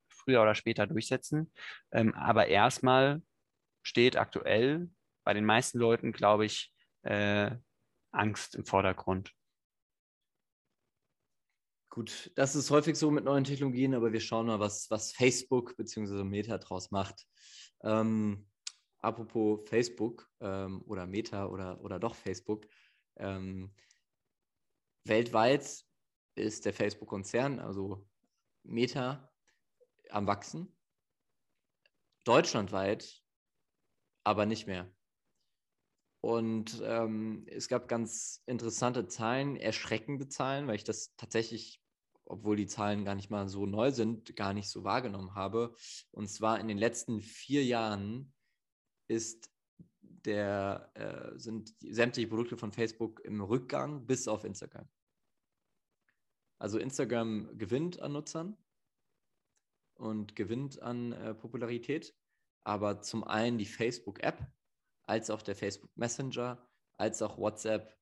früher 0.10 0.42
oder 0.42 0.56
später 0.56 0.88
durchsetzen. 0.88 1.52
Ähm, 1.92 2.14
aber 2.14 2.48
erstmal 2.48 3.22
steht 3.82 4.18
aktuell 4.18 4.90
bei 5.24 5.34
den 5.34 5.46
meisten 5.46 5.80
Leuten, 5.80 6.12
glaube 6.12 6.46
ich, 6.46 6.74
äh, 7.04 7.52
Angst 8.12 8.56
im 8.56 8.66
Vordergrund. 8.66 9.34
Gut, 11.90 12.32
das 12.36 12.56
ist 12.56 12.70
häufig 12.70 12.96
so 12.96 13.10
mit 13.10 13.24
neuen 13.24 13.44
Technologien, 13.44 13.96
aber 13.96 14.14
wir 14.14 14.20
schauen 14.20 14.48
mal, 14.48 14.60
was, 14.60 14.92
was 14.92 15.14
Facebook 15.14 15.76
bzw. 15.78 16.24
Meta 16.24 16.58
draus 16.58 16.92
macht. 16.92 17.26
Ähm, 17.82 18.48
apropos 19.00 19.68
Facebook 19.68 20.30
ähm, 20.42 20.84
oder 20.86 21.08
Meta 21.08 21.48
oder, 21.48 21.82
oder 21.82 22.00
doch 22.00 22.16
Facebook. 22.16 22.68
Ähm, 23.16 23.74
weltweit 25.06 25.87
ist 26.38 26.66
der 26.66 26.74
Facebook-Konzern, 26.74 27.60
also 27.60 28.08
Meta, 28.64 29.32
am 30.10 30.28
Wachsen. 30.28 30.76
Deutschlandweit 32.24 33.24
aber 34.24 34.46
nicht 34.46 34.68
mehr. 34.68 34.92
Und 36.20 36.82
ähm, 36.84 37.46
es 37.48 37.70
gab 37.70 37.88
ganz 37.88 38.44
interessante 38.46 39.08
Zahlen, 39.08 39.56
erschreckende 39.56 40.28
Zahlen, 40.28 40.68
weil 40.68 40.76
ich 40.76 40.84
das 40.84 41.16
tatsächlich, 41.16 41.82
obwohl 42.26 42.58
die 42.58 42.68
Zahlen 42.68 43.06
gar 43.06 43.16
nicht 43.16 43.30
mal 43.30 43.48
so 43.48 43.66
neu 43.66 43.92
sind, 43.92 44.36
gar 44.36 44.54
nicht 44.54 44.70
so 44.70 44.84
wahrgenommen 44.84 45.36
habe. 45.36 45.74
Und 46.12 46.28
zwar 46.28 46.60
in 46.60 46.68
den 46.68 46.78
letzten 46.78 47.22
vier 47.22 47.64
Jahren 47.64 48.34
ist 49.08 49.50
der, 50.02 50.92
äh, 50.96 51.40
sind 51.40 51.74
sämtliche 51.80 52.28
Produkte 52.28 52.58
von 52.58 52.74
Facebook 52.74 53.22
im 53.24 53.40
Rückgang 53.40 54.06
bis 54.06 54.28
auf 54.28 54.44
Instagram. 54.44 54.90
Also 56.60 56.80
Instagram 56.80 57.58
gewinnt 57.58 58.00
an 58.00 58.14
Nutzern 58.14 58.58
und 59.96 60.36
gewinnt 60.36 60.82
an 60.82 61.12
äh, 61.12 61.34
Popularität, 61.34 62.16
aber 62.64 63.02
zum 63.02 63.24
einen 63.24 63.58
die 63.58 63.66
Facebook-App, 63.66 64.46
als 65.04 65.30
auch 65.30 65.42
der 65.42 65.56
Facebook 65.56 65.96
Messenger, 65.96 66.62
als 66.98 67.22
auch 67.22 67.38
WhatsApp 67.38 67.98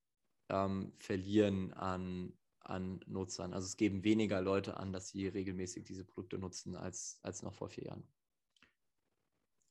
ähm, 0.50 0.94
verlieren 1.00 1.74
an, 1.74 2.34
an 2.60 3.02
Nutzern. 3.06 3.54
Also 3.54 3.66
es 3.66 3.78
geben 3.78 4.04
weniger 4.04 4.42
Leute 4.42 4.78
an, 4.78 4.94
dass 4.94 5.10
sie 5.10 5.28
regelmäßig 5.28 5.84
diese 5.84 6.06
Produkte 6.06 6.38
nutzen 6.38 6.76
als, 6.76 7.20
als 7.22 7.44
noch 7.44 7.54
vor 7.54 7.70
vier 7.70 7.86
Jahren. 7.86 8.08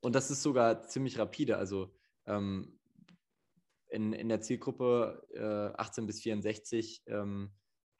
und 0.00 0.14
das 0.14 0.30
ist 0.30 0.42
sogar 0.42 0.82
ziemlich 0.86 1.18
rapide. 1.18 1.56
Also 1.56 1.94
ähm, 2.26 2.78
in, 3.88 4.12
in 4.12 4.28
der 4.28 4.40
Zielgruppe 4.40 5.26
äh, 5.32 5.80
18 5.80 6.06
bis 6.06 6.20
64 6.20 7.04
ähm, 7.06 7.52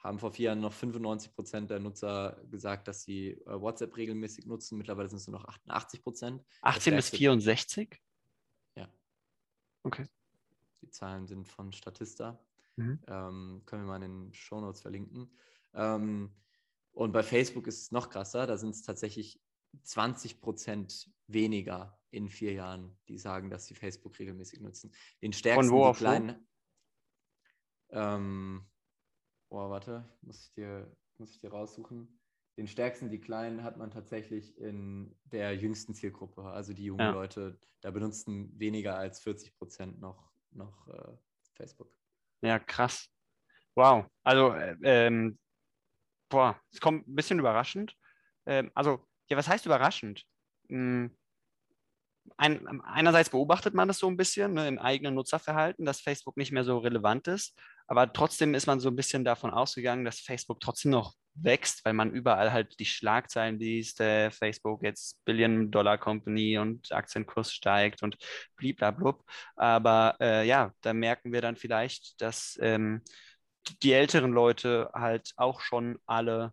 haben 0.04 0.18
vor 0.18 0.32
vier 0.32 0.46
Jahren 0.46 0.60
noch 0.60 0.72
95 0.72 1.34
Prozent 1.34 1.70
der 1.70 1.80
Nutzer 1.80 2.38
gesagt, 2.50 2.86
dass 2.86 3.02
sie 3.02 3.30
äh, 3.30 3.60
WhatsApp 3.60 3.96
regelmäßig 3.96 4.46
nutzen. 4.46 4.76
Mittlerweile 4.76 5.08
sind 5.08 5.16
es 5.16 5.26
nur 5.26 5.40
noch 5.40 5.48
88 5.48 6.02
Prozent. 6.02 6.44
18 6.60 6.94
bis 6.94 7.08
64? 7.08 7.98
Ja. 8.76 8.88
Okay. 9.82 10.06
Die 10.82 10.90
Zahlen 10.90 11.26
sind 11.26 11.48
von 11.48 11.72
Statista. 11.72 12.38
Mhm. 12.76 13.00
Ähm, 13.06 13.62
können 13.64 13.82
wir 13.82 13.86
mal 13.86 14.02
in 14.02 14.26
den 14.26 14.34
Show 14.34 14.60
Notes 14.60 14.82
verlinken. 14.82 15.34
Ähm, 15.72 16.30
und 16.92 17.12
bei 17.12 17.22
Facebook 17.22 17.66
ist 17.66 17.80
es 17.80 17.90
noch 17.90 18.10
krasser. 18.10 18.46
Da 18.46 18.58
sind 18.58 18.74
es 18.74 18.82
tatsächlich 18.82 19.40
20 19.84 20.42
Prozent 20.42 21.10
weniger 21.28 21.98
in 22.10 22.28
vier 22.28 22.52
Jahren, 22.52 22.96
die 23.08 23.16
sagen, 23.16 23.48
dass 23.48 23.66
sie 23.66 23.74
Facebook 23.74 24.18
regelmäßig 24.18 24.60
nutzen. 24.60 24.92
Den 25.22 25.32
stärksten 25.32 25.70
Von 25.70 25.74
wo 25.74 25.84
die 25.84 25.88
auf 25.88 25.96
wo? 25.96 26.04
kleinen. 26.04 26.46
Ähm, 27.88 28.66
oh, 29.54 29.70
warte, 29.70 30.04
muss 30.22 30.42
ich, 30.44 30.52
dir, 30.52 30.96
muss 31.18 31.30
ich 31.30 31.40
dir 31.40 31.50
raussuchen. 31.50 32.20
Den 32.56 32.66
stärksten 32.68 33.10
die 33.10 33.20
kleinen 33.20 33.64
hat 33.64 33.76
man 33.76 33.90
tatsächlich 33.90 34.56
in 34.58 35.16
der 35.24 35.56
jüngsten 35.56 35.94
Zielgruppe, 35.94 36.44
also 36.44 36.72
die 36.72 36.84
jungen 36.84 37.00
Ja. 37.06 37.10
Leute. 37.10 37.60
Da 37.80 37.90
benutzen 37.90 38.58
weniger 38.58 38.96
als 38.96 39.20
40 39.20 39.56
Prozent 39.56 40.00
noch, 40.00 40.32
noch 40.52 40.88
äh, 40.88 41.16
Facebook. 41.54 41.96
Ja, 42.42 42.58
krass. 42.58 43.08
Wow. 43.74 44.06
Also, 44.22 44.52
äh, 44.52 44.76
ähm, 44.82 45.38
boah, 46.28 46.60
es 46.72 46.80
kommt 46.80 47.08
ein 47.08 47.14
bisschen 47.14 47.38
überraschend. 47.38 47.96
Ähm, 48.46 48.70
also, 48.74 49.04
ja, 49.28 49.36
was 49.36 49.48
heißt 49.48 49.66
überraschend? 49.66 50.24
Hm, 50.68 51.16
ein, 52.36 52.80
einerseits 52.82 53.30
beobachtet 53.30 53.74
man 53.74 53.88
das 53.88 53.98
so 53.98 54.08
ein 54.08 54.16
bisschen 54.16 54.54
ne, 54.54 54.66
im 54.66 54.78
eigenen 54.78 55.14
Nutzerverhalten, 55.14 55.84
dass 55.84 56.00
Facebook 56.00 56.36
nicht 56.36 56.52
mehr 56.52 56.64
so 56.64 56.78
relevant 56.78 57.28
ist, 57.28 57.56
aber 57.86 58.12
trotzdem 58.12 58.54
ist 58.54 58.66
man 58.66 58.80
so 58.80 58.88
ein 58.88 58.96
bisschen 58.96 59.24
davon 59.24 59.50
ausgegangen, 59.50 60.04
dass 60.04 60.20
Facebook 60.20 60.60
trotzdem 60.60 60.92
noch 60.92 61.14
wächst, 61.34 61.84
weil 61.84 61.92
man 61.92 62.12
überall 62.12 62.52
halt 62.52 62.78
die 62.78 62.86
Schlagzeilen 62.86 63.58
liest, 63.58 64.00
äh, 64.00 64.30
Facebook 64.30 64.82
jetzt 64.82 65.22
Billion-Dollar-Company 65.24 66.58
und 66.58 66.92
Aktienkurs 66.92 67.52
steigt 67.52 68.02
und 68.02 68.16
bliblablub. 68.56 69.24
Aber 69.56 70.16
äh, 70.20 70.46
ja, 70.46 70.72
da 70.80 70.92
merken 70.94 71.32
wir 71.32 71.42
dann 71.42 71.56
vielleicht, 71.56 72.20
dass 72.20 72.56
ähm, 72.62 73.02
die 73.82 73.92
älteren 73.92 74.32
Leute 74.32 74.90
halt 74.94 75.32
auch 75.36 75.60
schon 75.60 75.98
alle 76.06 76.52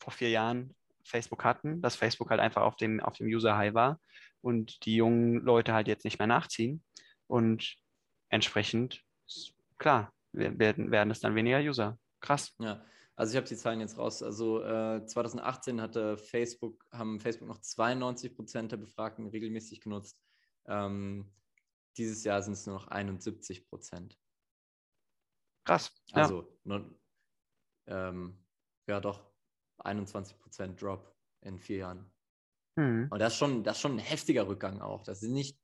vor 0.00 0.12
vier 0.12 0.30
Jahren 0.30 0.74
Facebook 1.04 1.44
hatten, 1.44 1.82
dass 1.82 1.96
Facebook 1.96 2.30
halt 2.30 2.40
einfach 2.40 2.62
auf 2.62 2.76
dem, 2.76 3.00
auf 3.00 3.16
dem 3.16 3.26
User-High 3.26 3.74
war 3.74 4.00
und 4.42 4.84
die 4.84 4.96
jungen 4.96 5.40
Leute 5.40 5.72
halt 5.72 5.88
jetzt 5.88 6.04
nicht 6.04 6.18
mehr 6.18 6.26
nachziehen. 6.26 6.84
Und 7.26 7.76
entsprechend, 8.28 9.02
klar, 9.78 10.12
werden, 10.32 10.90
werden 10.90 11.10
es 11.10 11.20
dann 11.20 11.34
weniger 11.34 11.60
User. 11.60 11.98
Krass. 12.20 12.54
Ja, 12.58 12.84
also 13.16 13.32
ich 13.32 13.36
habe 13.36 13.46
die 13.46 13.56
Zahlen 13.56 13.80
jetzt 13.80 13.98
raus. 13.98 14.22
Also 14.22 14.62
äh, 14.62 15.04
2018 15.06 15.80
hatte 15.80 16.18
Facebook, 16.18 16.84
haben 16.92 17.20
Facebook 17.20 17.48
noch 17.48 17.60
92 17.60 18.34
Prozent 18.34 18.72
der 18.72 18.76
Befragten 18.76 19.26
regelmäßig 19.26 19.80
genutzt. 19.80 20.20
Ähm, 20.66 21.32
dieses 21.96 22.24
Jahr 22.24 22.42
sind 22.42 22.54
es 22.54 22.66
nur 22.66 22.76
noch 22.76 22.88
71 22.88 23.68
Prozent. 23.68 24.18
Krass. 25.64 25.92
Also 26.12 26.58
nur, 26.64 26.98
ähm, 27.86 28.38
ja 28.86 29.00
doch 29.00 29.30
21 29.78 30.38
Prozent 30.38 30.80
Drop 30.80 31.14
in 31.42 31.58
vier 31.58 31.78
Jahren. 31.78 32.10
Ja. 32.76 32.82
Mhm. 32.82 33.08
Und 33.10 33.18
das 33.18 33.34
ist 33.34 33.38
schon, 33.38 33.64
das 33.64 33.76
ist 33.76 33.82
schon 33.82 33.96
ein 33.96 33.98
heftiger 33.98 34.48
Rückgang 34.48 34.80
auch. 34.80 35.02
Das 35.02 35.20
sind 35.20 35.32
nicht 35.32 35.58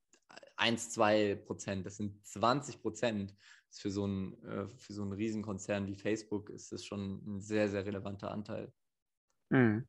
1, 0.57 0.91
2 0.91 1.37
Prozent, 1.37 1.87
das 1.87 1.97
sind 1.97 2.27
20 2.27 2.81
Prozent. 2.83 3.35
Für 3.71 3.91
so, 3.91 4.05
einen, 4.05 4.43
äh, 4.45 4.67
für 4.67 4.95
so 4.95 5.03
einen 5.03 5.13
Riesenkonzern 5.13 5.87
wie 5.87 5.95
Facebook 5.95 6.49
ist 6.49 6.73
das 6.73 6.87
schon 6.87 7.23
ein 7.27 7.41
sehr, 7.43 7.69
sehr 7.69 7.85
relevanter 7.85 8.31
Anteil. 8.31 8.73
Mhm. 9.51 9.87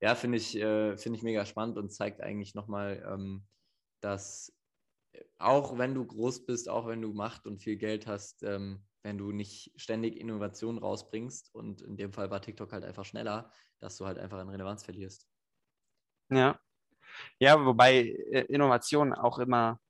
Ja, 0.00 0.14
finde 0.14 0.38
ich, 0.38 0.56
äh, 0.56 0.96
finde 0.96 1.16
ich 1.16 1.22
mega 1.22 1.44
spannend 1.44 1.76
und 1.76 1.92
zeigt 1.92 2.20
eigentlich 2.20 2.54
nochmal, 2.54 3.04
ähm, 3.08 3.46
dass 4.00 4.56
äh, 5.12 5.24
auch 5.38 5.76
wenn 5.76 5.94
du 5.94 6.06
groß 6.06 6.46
bist, 6.46 6.68
auch 6.68 6.86
wenn 6.86 7.02
du 7.02 7.12
Macht 7.12 7.46
und 7.46 7.58
viel 7.58 7.76
Geld 7.76 8.06
hast, 8.06 8.42
ähm, 8.44 8.84
wenn 9.02 9.18
du 9.18 9.32
nicht 9.32 9.72
ständig 9.76 10.16
Innovationen 10.16 10.78
rausbringst 10.78 11.54
und 11.54 11.82
in 11.82 11.96
dem 11.96 12.12
Fall 12.12 12.30
war 12.30 12.42
TikTok 12.42 12.72
halt 12.72 12.84
einfach 12.84 13.04
schneller, 13.04 13.52
dass 13.80 13.96
du 13.96 14.06
halt 14.06 14.18
einfach 14.18 14.38
an 14.38 14.48
Relevanz 14.48 14.84
verlierst. 14.84 15.28
Ja. 16.30 16.58
Ja, 17.38 17.64
wobei 17.64 18.00
äh, 18.30 18.44
Innovation 18.48 19.14
auch 19.14 19.38
immer 19.38 19.80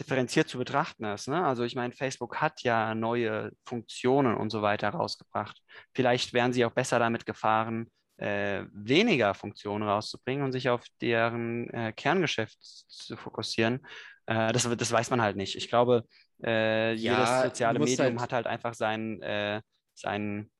differenziert 0.00 0.48
zu 0.48 0.58
betrachten 0.58 1.04
ist. 1.04 1.28
Ne? 1.28 1.44
Also 1.44 1.64
ich 1.64 1.74
meine, 1.74 1.92
Facebook 1.92 2.36
hat 2.36 2.62
ja 2.62 2.94
neue 2.94 3.50
Funktionen 3.64 4.36
und 4.36 4.50
so 4.50 4.62
weiter 4.62 4.90
rausgebracht. 4.90 5.60
Vielleicht 5.92 6.32
wären 6.32 6.52
sie 6.52 6.64
auch 6.64 6.72
besser 6.72 6.98
damit 6.98 7.26
gefahren, 7.26 7.90
äh, 8.18 8.64
weniger 8.72 9.34
Funktionen 9.34 9.88
rauszubringen 9.88 10.44
und 10.44 10.52
sich 10.52 10.68
auf 10.68 10.84
deren 11.00 11.68
äh, 11.70 11.92
Kerngeschäft 11.92 12.58
zu 12.62 13.16
fokussieren. 13.16 13.86
Äh, 14.26 14.52
das, 14.52 14.68
das 14.76 14.92
weiß 14.92 15.10
man 15.10 15.22
halt 15.22 15.36
nicht. 15.36 15.56
Ich 15.56 15.68
glaube, 15.68 16.04
äh, 16.42 16.92
jedes 16.92 17.04
Ja, 17.04 17.42
soziale 17.44 17.74
du 17.78 17.80
musst 17.84 17.98
Medium 17.98 18.20
halt- 18.20 18.22
hat 18.22 18.32
halt 18.32 18.46
einfach 18.46 18.74
sein, 18.74 19.20
äh, 19.22 19.60
sein 19.94 20.50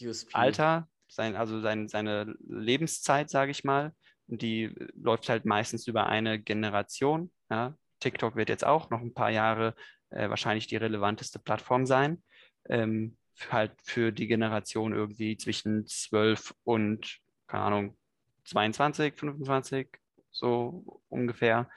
USP. 0.00 0.34
Alter, 0.34 0.88
sein, 1.08 1.36
also 1.36 1.60
sein, 1.60 1.88
seine 1.88 2.36
Lebenszeit, 2.46 3.30
sage 3.30 3.50
ich 3.50 3.64
mal. 3.64 3.92
Und 4.28 4.42
die 4.42 4.74
läuft 4.94 5.28
halt 5.28 5.44
meistens 5.44 5.86
über 5.86 6.06
eine 6.06 6.40
Generation. 6.40 7.32
Ja. 7.50 7.76
TikTok 8.00 8.36
wird 8.36 8.48
jetzt 8.48 8.64
auch 8.66 8.90
noch 8.90 9.00
ein 9.00 9.14
paar 9.14 9.30
Jahre 9.30 9.74
äh, 10.10 10.28
wahrscheinlich 10.28 10.66
die 10.66 10.76
relevanteste 10.76 11.38
Plattform 11.38 11.86
sein. 11.86 12.22
Ähm, 12.68 13.16
für 13.34 13.52
halt 13.52 13.72
für 13.82 14.12
die 14.12 14.26
Generation 14.26 14.92
irgendwie 14.94 15.36
zwischen 15.36 15.86
12 15.86 16.54
und, 16.64 17.18
keine 17.46 17.64
Ahnung, 17.64 17.98
22, 18.44 19.14
25, 19.14 19.88
so 20.30 21.02
ungefähr. 21.08 21.68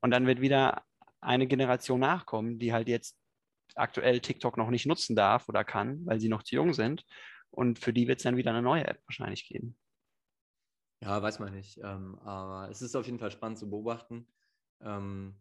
Und 0.00 0.10
dann 0.10 0.26
wird 0.26 0.40
wieder 0.40 0.82
eine 1.20 1.46
Generation 1.46 2.00
nachkommen, 2.00 2.58
die 2.58 2.72
halt 2.72 2.88
jetzt 2.88 3.16
aktuell 3.74 4.20
TikTok 4.20 4.56
noch 4.56 4.70
nicht 4.70 4.86
nutzen 4.86 5.16
darf 5.16 5.48
oder 5.48 5.64
kann, 5.64 6.04
weil 6.06 6.20
sie 6.20 6.28
noch 6.28 6.42
zu 6.42 6.54
jung 6.54 6.72
sind. 6.72 7.04
Und 7.50 7.78
für 7.78 7.92
die 7.92 8.08
wird 8.08 8.18
es 8.18 8.24
dann 8.24 8.36
wieder 8.36 8.50
eine 8.50 8.62
neue 8.62 8.86
App 8.86 9.00
wahrscheinlich 9.06 9.46
geben. 9.48 9.76
Ja, 11.00 11.22
weiß 11.22 11.38
man 11.38 11.52
nicht. 11.52 11.78
Ähm, 11.82 12.18
aber 12.20 12.70
es 12.70 12.82
ist 12.82 12.96
auf 12.96 13.06
jeden 13.06 13.18
Fall 13.18 13.30
spannend 13.30 13.58
zu 13.58 13.68
beobachten, 13.68 14.26
ähm, 14.80 15.36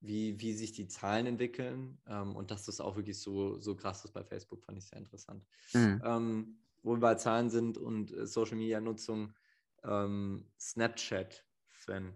wie, 0.00 0.40
wie 0.40 0.54
sich 0.54 0.72
die 0.72 0.88
Zahlen 0.88 1.26
entwickeln. 1.26 2.00
Ähm, 2.06 2.36
und 2.36 2.50
dass 2.50 2.64
das 2.64 2.80
auch 2.80 2.96
wirklich 2.96 3.20
so, 3.20 3.58
so 3.60 3.76
krass 3.76 4.04
ist 4.04 4.12
bei 4.12 4.24
Facebook, 4.24 4.64
fand 4.64 4.78
ich 4.78 4.86
sehr 4.86 4.98
interessant. 4.98 5.44
Mhm. 5.72 6.02
Ähm, 6.04 6.58
wo 6.82 6.92
wir 6.92 7.00
bei 7.00 7.14
Zahlen 7.16 7.50
sind 7.50 7.76
und 7.76 8.12
äh, 8.12 8.26
Social 8.26 8.56
Media 8.56 8.80
Nutzung, 8.80 9.34
ähm, 9.84 10.50
Snapchat, 10.58 11.44
Sven. 11.70 12.14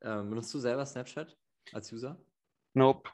Ähm, 0.00 0.30
benutzt 0.30 0.54
du 0.54 0.58
selber 0.58 0.86
Snapchat 0.86 1.37
als 1.72 1.92
User? 1.92 2.20
Nope. 2.74 3.10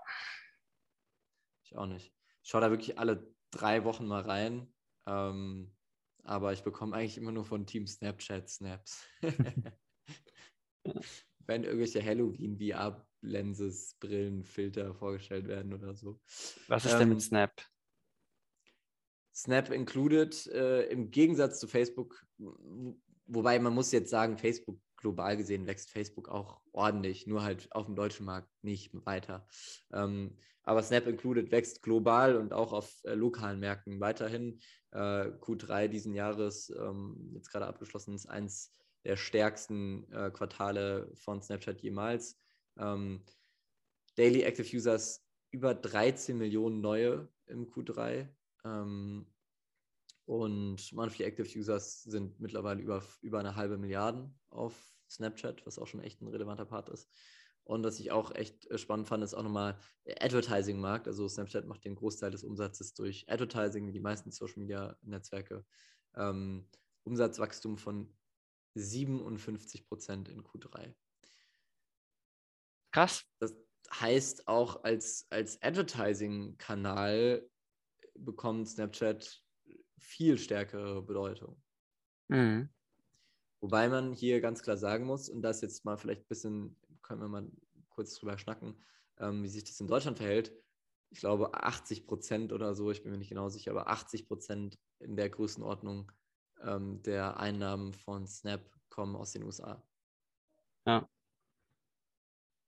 Ich 1.65 1.77
auch 1.77 1.87
nicht. 1.87 2.13
Ich 2.43 2.51
schaue 2.51 2.61
da 2.61 2.71
wirklich 2.71 2.99
alle 2.99 3.27
drei 3.51 3.85
Wochen 3.85 4.07
mal 4.07 4.23
rein. 4.23 4.73
Ähm, 5.07 5.75
aber 6.25 6.53
ich 6.53 6.63
bekomme 6.63 6.97
eigentlich 6.97 7.19
immer 7.19 7.33
nur 7.33 7.45
von 7.45 7.67
Team 7.67 7.87
Snapchat 7.87 8.49
Snaps. 8.49 9.07
Wenn 11.47 11.65
irgendwelche 11.65 12.03
Halloween 12.03 12.59
VR-Lenses, 12.59 13.97
Brillen, 14.01 14.45
Filter 14.45 14.95
vorgestellt 14.95 15.47
werden 15.47 15.75
oder 15.75 15.95
so. 15.95 16.21
Was 16.69 16.87
ist 16.87 16.93
denn 16.95 17.03
Ähm, 17.03 17.09
mit 17.11 17.23
Snap? 17.23 17.53
Snap 19.35 19.71
included, 19.71 20.47
äh, 20.47 20.85
im 20.87 21.11
Gegensatz 21.11 21.59
zu 21.59 21.67
Facebook, 21.67 22.25
wobei 23.27 23.59
man 23.59 23.75
muss 23.75 23.93
jetzt 23.93 24.11
sagen, 24.11 24.39
Facebook 24.39 24.81
global 25.05 25.37
gesehen 25.37 25.67
wächst 25.67 25.91
Facebook 25.91 26.31
auch 26.31 26.63
ordentlich, 26.73 27.27
nur 27.27 27.43
halt 27.43 27.71
auf 27.73 27.85
dem 27.85 27.95
deutschen 27.95 28.25
Markt 28.25 28.49
nicht 28.63 28.91
weiter. 29.05 29.47
Ähm, 29.93 30.39
aber 30.63 30.83
Snap 30.83 31.07
included 31.07 31.53
wächst 31.53 31.83
global 31.83 32.37
und 32.37 32.55
auch 32.55 32.73
auf 32.73 33.03
äh, 33.05 33.13
lokalen 33.13 33.61
Märkten 33.61 34.01
weiterhin. 34.01 34.61
Äh, 34.93 35.27
Q3 35.43 35.89
diesen 35.89 36.15
Jahres, 36.15 36.71
ähm, 36.71 37.33
jetzt 37.35 37.51
gerade 37.53 37.67
abgeschlossen, 37.67 38.15
ist 38.15 38.27
eins 38.27 38.73
der 39.05 39.17
stärksten 39.17 40.11
äh, 40.11 40.31
Quartale 40.31 41.11
von 41.15 41.43
Snapchat 41.43 41.83
jemals. 41.83 42.41
Ähm, 42.79 43.23
Daily 44.17 44.41
Active 44.41 44.75
Users 44.75 45.29
über 45.51 45.75
13 45.75 46.39
Millionen 46.39 46.81
neue 46.81 47.29
im 47.47 47.67
Q3. 47.67 48.27
Ähm, 48.65 49.27
und 50.27 50.93
Monthly 50.93 51.27
Active 51.27 51.59
Users 51.59 52.03
sind 52.05 52.41
mittlerweile 52.41 52.81
über, 52.81 53.03
über 53.21 53.41
eine 53.41 53.57
halbe 53.57 53.77
Milliarde 53.77 54.33
auf 54.49 54.94
Snapchat, 55.11 55.65
was 55.67 55.79
auch 55.79 55.87
schon 55.87 56.01
echt 56.01 56.21
ein 56.21 56.29
relevanter 56.29 56.65
Part 56.65 56.89
ist. 56.89 57.11
Und 57.65 57.83
was 57.83 57.99
ich 57.99 58.13
auch 58.13 58.35
echt 58.35 58.71
äh, 58.71 58.79
spannend 58.79 59.09
fand, 59.09 59.25
ist 59.25 59.35
auch 59.35 59.43
nochmal 59.43 59.79
Advertising-Markt. 60.21 61.07
Also 61.09 61.27
Snapchat 61.29 61.67
macht 61.67 61.85
den 61.85 61.95
Großteil 61.95 62.31
des 62.31 62.45
Umsatzes 62.45 62.95
durch 62.95 63.29
Advertising, 63.29 63.87
wie 63.87 63.93
die 63.93 64.01
meisten 64.01 64.31
Social-Media-Netzwerke. 64.31 65.65
Ähm, 66.15 66.69
Umsatzwachstum 67.05 67.79
von 67.79 68.15
57 68.75 69.87
Prozent 69.87 70.29
in 70.29 70.43
Q3. 70.43 70.95
Krass. 72.93 73.25
Das 73.41 73.55
heißt, 73.91 74.47
auch 74.47 74.85
als, 74.85 75.27
als 75.31 75.61
Advertising-Kanal 75.63 77.49
bekommt 78.15 78.69
Snapchat 78.69 79.43
viel 79.99 80.39
stärkere 80.39 81.03
Bedeutung. 81.03 81.63
Mhm. 82.29 82.69
Wobei 83.65 83.89
man 83.89 84.13
hier 84.13 84.43
ganz 84.43 84.63
klar 84.63 84.77
sagen 84.77 85.07
muss, 85.07 85.31
und 85.31 85.41
das 85.41 85.63
jetzt 85.63 85.87
mal 85.87 85.97
vielleicht 85.97 86.21
ein 86.21 86.29
bisschen, 86.29 86.77
können 87.01 87.23
wir 87.23 87.29
mal 87.29 87.51
kurz 87.89 88.15
drüber 88.15 88.37
schnacken, 88.37 88.75
ähm, 89.19 89.43
wie 89.43 89.49
sich 89.49 89.65
das 89.65 89.81
in 89.81 89.87
Deutschland 89.87 90.19
verhält. 90.19 90.53
Ich 91.09 91.21
glaube, 91.21 91.55
80 91.55 92.07
Prozent 92.07 92.53
oder 92.53 92.75
so, 92.75 92.91
ich 92.91 93.03
bin 93.03 93.13
mir 93.13 93.17
nicht 93.17 93.31
genau 93.31 93.49
sicher, 93.49 93.71
aber 93.71 93.89
80 93.89 94.29
Prozent 94.29 94.79
in 94.99 95.17
der 95.17 95.31
Größenordnung 95.31 96.13
ähm, 96.63 97.01
der 97.05 97.41
Einnahmen 97.41 97.95
von 97.95 98.27
Snap 98.27 98.61
kommen 98.91 99.17
aus 99.17 99.33
den 99.33 99.45
USA. 99.45 99.83
Ja. 100.87 101.09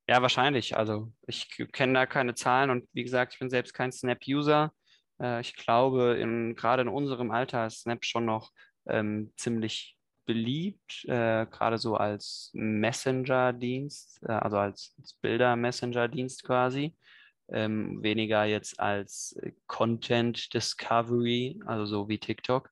Ja, 0.09 0.23
wahrscheinlich. 0.23 0.79
Also 0.79 1.13
ich 1.27 1.51
kenne 1.73 1.93
da 1.93 2.07
keine 2.07 2.35
Zahlen 2.35 2.71
und 2.71 2.89
wie 2.95 3.05
gesagt, 3.05 3.35
ich 3.35 3.39
bin 3.39 3.51
selbst 3.51 3.75
kein 3.75 3.93
Snap-User. 3.93 4.73
Äh, 5.21 5.43
ich 5.43 5.57
glaube, 5.57 6.17
in, 6.19 6.57
gerade 6.57 6.81
in 6.81 6.89
unserem 6.89 7.33
Alter 7.33 7.67
ist 7.67 7.81
Snap 7.81 8.03
schon 8.03 8.25
noch 8.25 8.51
ähm, 8.87 9.35
ziemlich 9.37 9.96
beliebt, 10.27 11.05
äh, 11.07 11.47
gerade 11.47 11.79
so 11.79 11.97
als 11.97 12.51
Messenger-Dienst, 12.55 14.23
äh, 14.25 14.33
also 14.33 14.59
als, 14.59 14.95
als 14.99 15.15
Bilder-Messenger-Dienst 15.15 16.45
quasi. 16.45 16.95
Ähm, 17.49 18.03
weniger 18.03 18.45
jetzt 18.45 18.81
als 18.81 19.39
Content 19.69 20.53
Discovery, 20.53 21.61
also 21.65 21.87
so 21.87 22.09
wie 22.09 22.19
TikTok. 22.19 22.71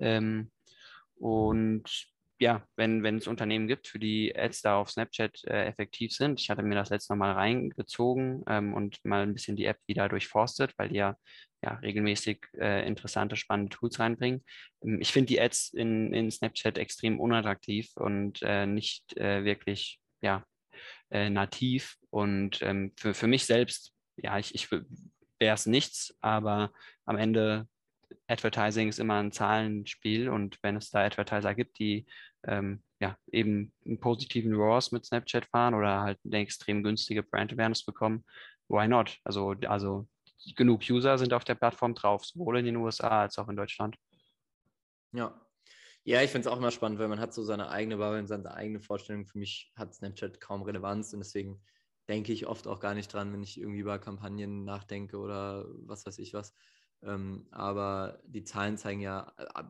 Ähm, 0.00 0.50
und 1.14 2.08
ja, 2.40 2.64
wenn, 2.76 3.02
wenn 3.02 3.18
es 3.18 3.26
Unternehmen 3.26 3.66
gibt, 3.66 3.88
für 3.88 3.98
die 3.98 4.34
Ads 4.36 4.62
da 4.62 4.76
auf 4.76 4.90
Snapchat 4.90 5.44
äh, 5.44 5.64
effektiv 5.64 6.12
sind. 6.12 6.40
Ich 6.40 6.50
hatte 6.50 6.62
mir 6.62 6.76
das 6.76 6.90
letzte 6.90 7.16
Mal 7.16 7.32
reingezogen 7.32 8.44
ähm, 8.46 8.74
und 8.74 9.04
mal 9.04 9.22
ein 9.22 9.34
bisschen 9.34 9.56
die 9.56 9.64
App 9.64 9.78
wieder 9.86 10.08
durchforstet, 10.08 10.72
weil 10.76 10.88
die 10.88 10.96
ja, 10.96 11.16
ja 11.62 11.74
regelmäßig 11.74 12.46
äh, 12.56 12.86
interessante, 12.86 13.34
spannende 13.36 13.74
Tools 13.74 13.98
reinbringen. 13.98 14.44
Ähm, 14.84 15.00
ich 15.00 15.12
finde 15.12 15.26
die 15.26 15.40
Ads 15.40 15.72
in, 15.74 16.14
in 16.14 16.30
Snapchat 16.30 16.78
extrem 16.78 17.18
unattraktiv 17.18 17.90
und 17.96 18.40
äh, 18.42 18.66
nicht 18.66 19.16
äh, 19.16 19.44
wirklich 19.44 19.98
ja, 20.20 20.44
äh, 21.10 21.30
nativ. 21.30 21.96
Und 22.10 22.62
ähm, 22.62 22.92
für, 22.96 23.14
für 23.14 23.26
mich 23.26 23.46
selbst, 23.46 23.92
ja, 24.16 24.38
ich, 24.38 24.54
ich 24.54 24.70
wäre 24.70 25.54
es 25.54 25.66
nichts, 25.66 26.16
aber 26.20 26.72
am 27.04 27.16
Ende 27.16 27.66
Advertising 28.26 28.88
ist 28.88 28.98
immer 28.98 29.20
ein 29.20 29.32
Zahlenspiel 29.32 30.28
und 30.28 30.58
wenn 30.62 30.76
es 30.76 30.90
da 30.90 31.04
Advertiser 31.04 31.54
gibt, 31.54 31.78
die 31.78 32.06
ähm, 32.44 32.82
ja, 33.00 33.16
eben 33.30 33.72
einen 33.84 34.00
positiven 34.00 34.52
ROAS 34.54 34.92
mit 34.92 35.06
Snapchat 35.06 35.46
fahren 35.46 35.74
oder 35.74 36.00
halt 36.00 36.18
eine 36.24 36.38
extrem 36.38 36.82
günstige 36.82 37.22
Brand 37.22 37.52
Awareness 37.52 37.84
bekommen, 37.84 38.24
why 38.68 38.88
not? 38.88 39.18
Also, 39.24 39.54
also 39.66 40.08
genug 40.56 40.82
User 40.88 41.18
sind 41.18 41.32
auf 41.32 41.44
der 41.44 41.54
Plattform 41.54 41.94
drauf, 41.94 42.24
sowohl 42.24 42.58
in 42.58 42.66
den 42.66 42.76
USA 42.76 43.22
als 43.22 43.38
auch 43.38 43.48
in 43.48 43.56
Deutschland. 43.56 43.96
Ja. 45.12 45.40
Ja, 46.04 46.22
ich 46.22 46.30
finde 46.30 46.48
es 46.48 46.52
auch 46.52 46.56
immer 46.56 46.70
spannend, 46.70 46.98
weil 46.98 47.08
man 47.08 47.20
hat 47.20 47.34
so 47.34 47.42
seine 47.42 47.68
eigene 47.68 47.98
Bubble 47.98 48.20
und 48.20 48.28
seine 48.28 48.54
eigene 48.54 48.80
Vorstellung. 48.80 49.26
Für 49.26 49.38
mich 49.38 49.72
hat 49.76 49.94
Snapchat 49.94 50.40
kaum 50.40 50.62
Relevanz 50.62 51.12
und 51.12 51.18
deswegen 51.18 51.60
denke 52.08 52.32
ich 52.32 52.46
oft 52.46 52.66
auch 52.66 52.80
gar 52.80 52.94
nicht 52.94 53.12
dran, 53.12 53.32
wenn 53.32 53.42
ich 53.42 53.60
irgendwie 53.60 53.80
über 53.80 53.98
Kampagnen 53.98 54.64
nachdenke 54.64 55.18
oder 55.18 55.66
was 55.86 56.06
weiß 56.06 56.18
ich 56.18 56.32
was. 56.32 56.54
Ähm, 57.02 57.46
aber 57.50 58.20
die 58.26 58.44
Zahlen 58.44 58.76
zeigen 58.76 59.00
ja 59.00 59.32
äh, 59.36 59.64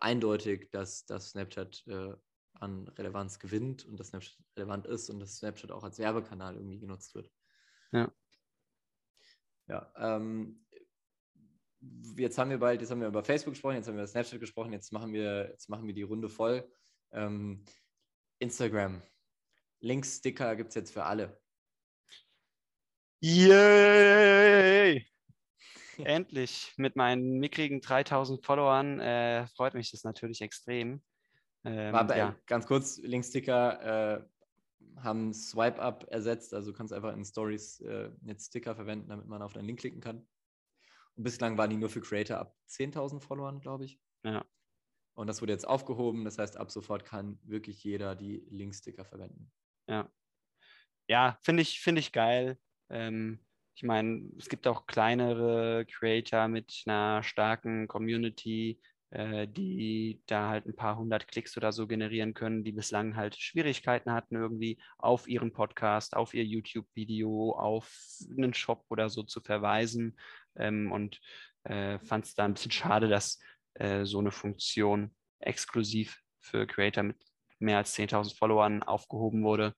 eindeutig, 0.00 0.70
dass, 0.70 1.06
dass 1.06 1.30
Snapchat 1.30 1.86
äh, 1.86 2.14
an 2.54 2.88
Relevanz 2.88 3.38
gewinnt 3.38 3.84
und 3.86 3.98
dass 3.98 4.08
Snapchat 4.08 4.36
relevant 4.56 4.86
ist 4.86 5.10
und 5.10 5.20
dass 5.20 5.36
Snapchat 5.36 5.70
auch 5.70 5.84
als 5.84 5.98
Werbekanal 5.98 6.56
irgendwie 6.56 6.80
genutzt 6.80 7.14
wird. 7.14 7.30
Ja. 7.92 8.12
Ja, 9.66 9.92
ähm, 9.96 10.66
jetzt 12.16 12.36
haben 12.36 12.50
wir 12.50 12.58
bald, 12.58 12.80
jetzt 12.80 12.90
haben 12.90 13.00
wir 13.00 13.08
über 13.08 13.24
Facebook 13.24 13.54
gesprochen, 13.54 13.76
jetzt 13.76 13.88
haben 13.88 13.94
wir 13.94 14.02
über 14.02 14.08
Snapchat 14.08 14.40
gesprochen, 14.40 14.72
jetzt 14.72 14.92
machen 14.92 15.12
wir, 15.12 15.48
jetzt 15.50 15.68
machen 15.70 15.86
wir 15.86 15.94
die 15.94 16.02
Runde 16.02 16.28
voll. 16.28 16.70
Ähm, 17.12 17.64
Instagram. 18.38 19.00
Links-Sticker 19.80 20.56
gibt 20.56 20.70
es 20.70 20.74
jetzt 20.74 20.92
für 20.92 21.04
alle. 21.04 21.40
Yay! 23.20 25.06
Endlich 25.98 26.72
mit 26.76 26.96
meinen 26.96 27.38
mickrigen 27.38 27.80
3000 27.80 28.44
Followern 28.44 29.00
äh, 29.00 29.46
freut 29.48 29.74
mich 29.74 29.90
das 29.90 30.04
natürlich 30.04 30.40
extrem. 30.40 31.02
Ähm, 31.64 31.92
Warte, 31.92 32.16
ja. 32.16 32.36
ganz 32.46 32.66
kurz, 32.66 32.98
Linksticker 32.98 34.18
äh, 34.18 34.24
haben 35.00 35.32
Swipe 35.32 35.80
Up 35.80 36.06
ersetzt, 36.10 36.54
also 36.54 36.70
du 36.70 36.76
kannst 36.76 36.92
einfach 36.92 37.14
in 37.14 37.24
Stories 37.24 37.80
äh, 37.80 38.10
jetzt 38.26 38.48
Sticker 38.48 38.74
verwenden, 38.74 39.08
damit 39.08 39.26
man 39.26 39.42
auf 39.42 39.52
deinen 39.52 39.66
Link 39.66 39.80
klicken 39.80 40.00
kann. 40.00 40.26
Und 41.16 41.24
bislang 41.24 41.56
waren 41.56 41.70
die 41.70 41.76
nur 41.76 41.88
für 41.88 42.00
Creator 42.00 42.38
ab 42.38 42.56
10.000 42.68 43.20
Followern, 43.20 43.60
glaube 43.60 43.84
ich. 43.84 44.00
Ja. 44.24 44.44
Und 45.14 45.28
das 45.28 45.40
wurde 45.40 45.52
jetzt 45.52 45.66
aufgehoben, 45.66 46.24
das 46.24 46.38
heißt, 46.38 46.56
ab 46.56 46.70
sofort 46.70 47.04
kann 47.04 47.38
wirklich 47.44 47.82
jeder 47.84 48.16
die 48.16 48.44
Linksticker 48.50 49.04
verwenden. 49.04 49.52
Ja. 49.86 50.10
Ja, 51.08 51.38
finde 51.42 51.62
ich, 51.62 51.80
find 51.80 51.98
ich 51.98 52.12
geil. 52.12 52.58
Ähm, 52.88 53.38
ich 53.74 53.82
meine, 53.82 54.30
es 54.38 54.48
gibt 54.48 54.66
auch 54.66 54.86
kleinere 54.86 55.84
Creator 55.86 56.48
mit 56.48 56.84
einer 56.86 57.22
starken 57.22 57.88
Community, 57.88 58.80
äh, 59.10 59.48
die 59.48 60.22
da 60.26 60.48
halt 60.48 60.66
ein 60.66 60.76
paar 60.76 60.96
hundert 60.96 61.26
Klicks 61.28 61.56
oder 61.56 61.72
so 61.72 61.86
generieren 61.86 62.34
können, 62.34 62.62
die 62.62 62.72
bislang 62.72 63.16
halt 63.16 63.36
Schwierigkeiten 63.36 64.12
hatten, 64.12 64.36
irgendwie 64.36 64.78
auf 64.98 65.28
ihren 65.28 65.52
Podcast, 65.52 66.16
auf 66.16 66.34
ihr 66.34 66.44
YouTube-Video, 66.44 67.52
auf 67.52 67.92
einen 68.30 68.54
Shop 68.54 68.84
oder 68.90 69.08
so 69.08 69.24
zu 69.24 69.40
verweisen. 69.40 70.18
Ähm, 70.56 70.92
und 70.92 71.20
äh, 71.64 71.98
fand 71.98 72.26
es 72.26 72.34
da 72.34 72.44
ein 72.44 72.54
bisschen 72.54 72.70
schade, 72.70 73.08
dass 73.08 73.40
äh, 73.74 74.04
so 74.04 74.20
eine 74.20 74.30
Funktion 74.30 75.14
exklusiv 75.40 76.20
für 76.40 76.66
Creator 76.66 77.02
mit 77.02 77.16
mehr 77.58 77.78
als 77.78 77.96
10.000 77.96 78.36
Followern 78.36 78.82
aufgehoben 78.84 79.42
wurde. 79.42 79.74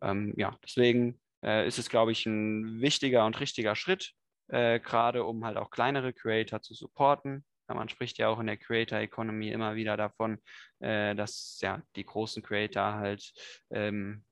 Ähm, 0.00 0.34
ja, 0.36 0.56
deswegen 0.64 1.20
äh, 1.42 1.66
ist 1.66 1.78
es, 1.78 1.88
glaube 1.88 2.12
ich, 2.12 2.26
ein 2.26 2.80
wichtiger 2.80 3.26
und 3.26 3.38
richtiger 3.40 3.76
Schritt, 3.76 4.12
äh, 4.48 4.80
gerade 4.80 5.24
um 5.24 5.44
halt 5.44 5.56
auch 5.56 5.70
kleinere 5.70 6.12
Creator 6.12 6.62
zu 6.62 6.74
supporten. 6.74 7.44
Man 7.68 7.90
spricht 7.90 8.16
ja 8.16 8.28
auch 8.28 8.40
in 8.40 8.46
der 8.46 8.56
Creator 8.56 8.98
Economy 8.98 9.50
immer 9.50 9.74
wieder 9.74 9.96
davon, 9.98 10.38
äh, 10.80 11.14
dass 11.14 11.58
ja 11.60 11.82
die 11.96 12.04
großen 12.04 12.42
Creator 12.42 12.94
halt 12.94 13.30
ähm, 13.70 14.24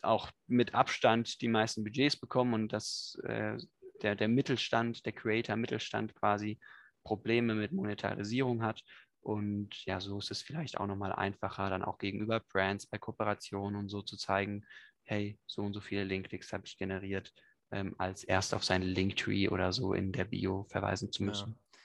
auch 0.00 0.30
mit 0.46 0.74
Abstand 0.74 1.40
die 1.42 1.48
meisten 1.48 1.84
Budgets 1.84 2.16
bekommen 2.16 2.54
und 2.54 2.72
dass 2.72 3.18
äh, 3.24 3.58
der, 4.02 4.14
der 4.14 4.28
Mittelstand, 4.28 5.04
der 5.04 5.12
Creator-Mittelstand 5.12 6.14
quasi 6.14 6.58
Probleme 7.04 7.54
mit 7.54 7.72
Monetarisierung 7.72 8.62
hat. 8.62 8.82
Und 9.20 9.84
ja, 9.84 10.00
so 10.00 10.18
ist 10.18 10.30
es 10.30 10.42
vielleicht 10.42 10.78
auch 10.78 10.86
nochmal 10.86 11.12
einfacher, 11.12 11.68
dann 11.68 11.82
auch 11.82 11.98
gegenüber 11.98 12.40
Brands 12.40 12.86
bei 12.86 12.98
Kooperationen 12.98 13.76
und 13.76 13.88
so 13.88 14.02
zu 14.02 14.16
zeigen, 14.16 14.64
hey, 15.06 15.38
so 15.46 15.62
und 15.62 15.72
so 15.72 15.80
viele 15.80 16.04
Linkklicks 16.04 16.52
habe 16.52 16.66
ich 16.66 16.76
generiert, 16.76 17.32
ähm, 17.70 17.94
als 17.98 18.24
erst 18.24 18.54
auf 18.54 18.64
seinen 18.64 18.82
Linktree 18.82 19.48
oder 19.48 19.72
so 19.72 19.92
in 19.92 20.12
der 20.12 20.24
Bio 20.24 20.66
verweisen 20.68 21.10
zu 21.10 21.24
müssen. 21.24 21.52
Ja. 21.52 21.78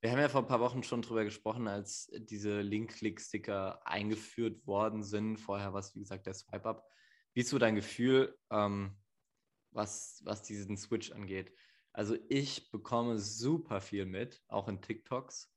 Wir 0.00 0.12
haben 0.12 0.20
ja 0.20 0.28
vor 0.28 0.42
ein 0.42 0.46
paar 0.46 0.60
Wochen 0.60 0.84
schon 0.84 1.02
drüber 1.02 1.24
gesprochen, 1.24 1.66
als 1.66 2.08
diese 2.14 2.60
Link-Click-Sticker 2.60 3.84
eingeführt 3.84 4.64
worden 4.64 5.02
sind. 5.02 5.38
Vorher 5.38 5.72
war 5.72 5.80
es, 5.80 5.94
wie 5.96 6.00
gesagt, 6.00 6.26
der 6.26 6.34
Swipe-Up. 6.34 6.88
Wie 7.34 7.40
ist 7.40 7.48
so 7.48 7.58
dein 7.58 7.74
Gefühl, 7.74 8.36
ähm, 8.50 8.96
was, 9.72 10.20
was 10.24 10.42
diesen 10.42 10.76
Switch 10.76 11.10
angeht? 11.10 11.52
Also 11.92 12.16
ich 12.28 12.70
bekomme 12.70 13.18
super 13.18 13.80
viel 13.80 14.06
mit, 14.06 14.40
auch 14.46 14.68
in 14.68 14.80
TikToks 14.80 15.52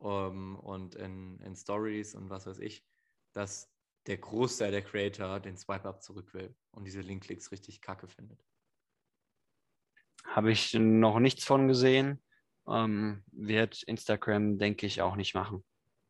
ähm, 0.00 0.56
und 0.56 0.94
in, 0.94 1.38
in 1.40 1.54
Stories 1.54 2.14
und 2.14 2.30
was 2.30 2.46
weiß 2.46 2.60
ich, 2.60 2.86
dass 3.32 3.73
der 4.06 4.18
Großteil 4.18 4.70
der 4.70 4.82
Creator 4.82 5.40
den 5.40 5.56
Swipe-Up 5.56 6.02
zurück 6.02 6.34
will 6.34 6.54
und 6.72 6.84
diese 6.84 7.00
Link-Klicks 7.00 7.52
richtig 7.52 7.80
kacke 7.80 8.08
findet. 8.08 8.44
Habe 10.24 10.52
ich 10.52 10.74
noch 10.74 11.18
nichts 11.18 11.44
von 11.44 11.68
gesehen. 11.68 12.22
Ähm, 12.66 13.24
wird 13.30 13.82
Instagram, 13.82 14.58
denke 14.58 14.86
ich, 14.86 15.02
auch 15.02 15.16
nicht 15.16 15.34
machen. 15.34 15.64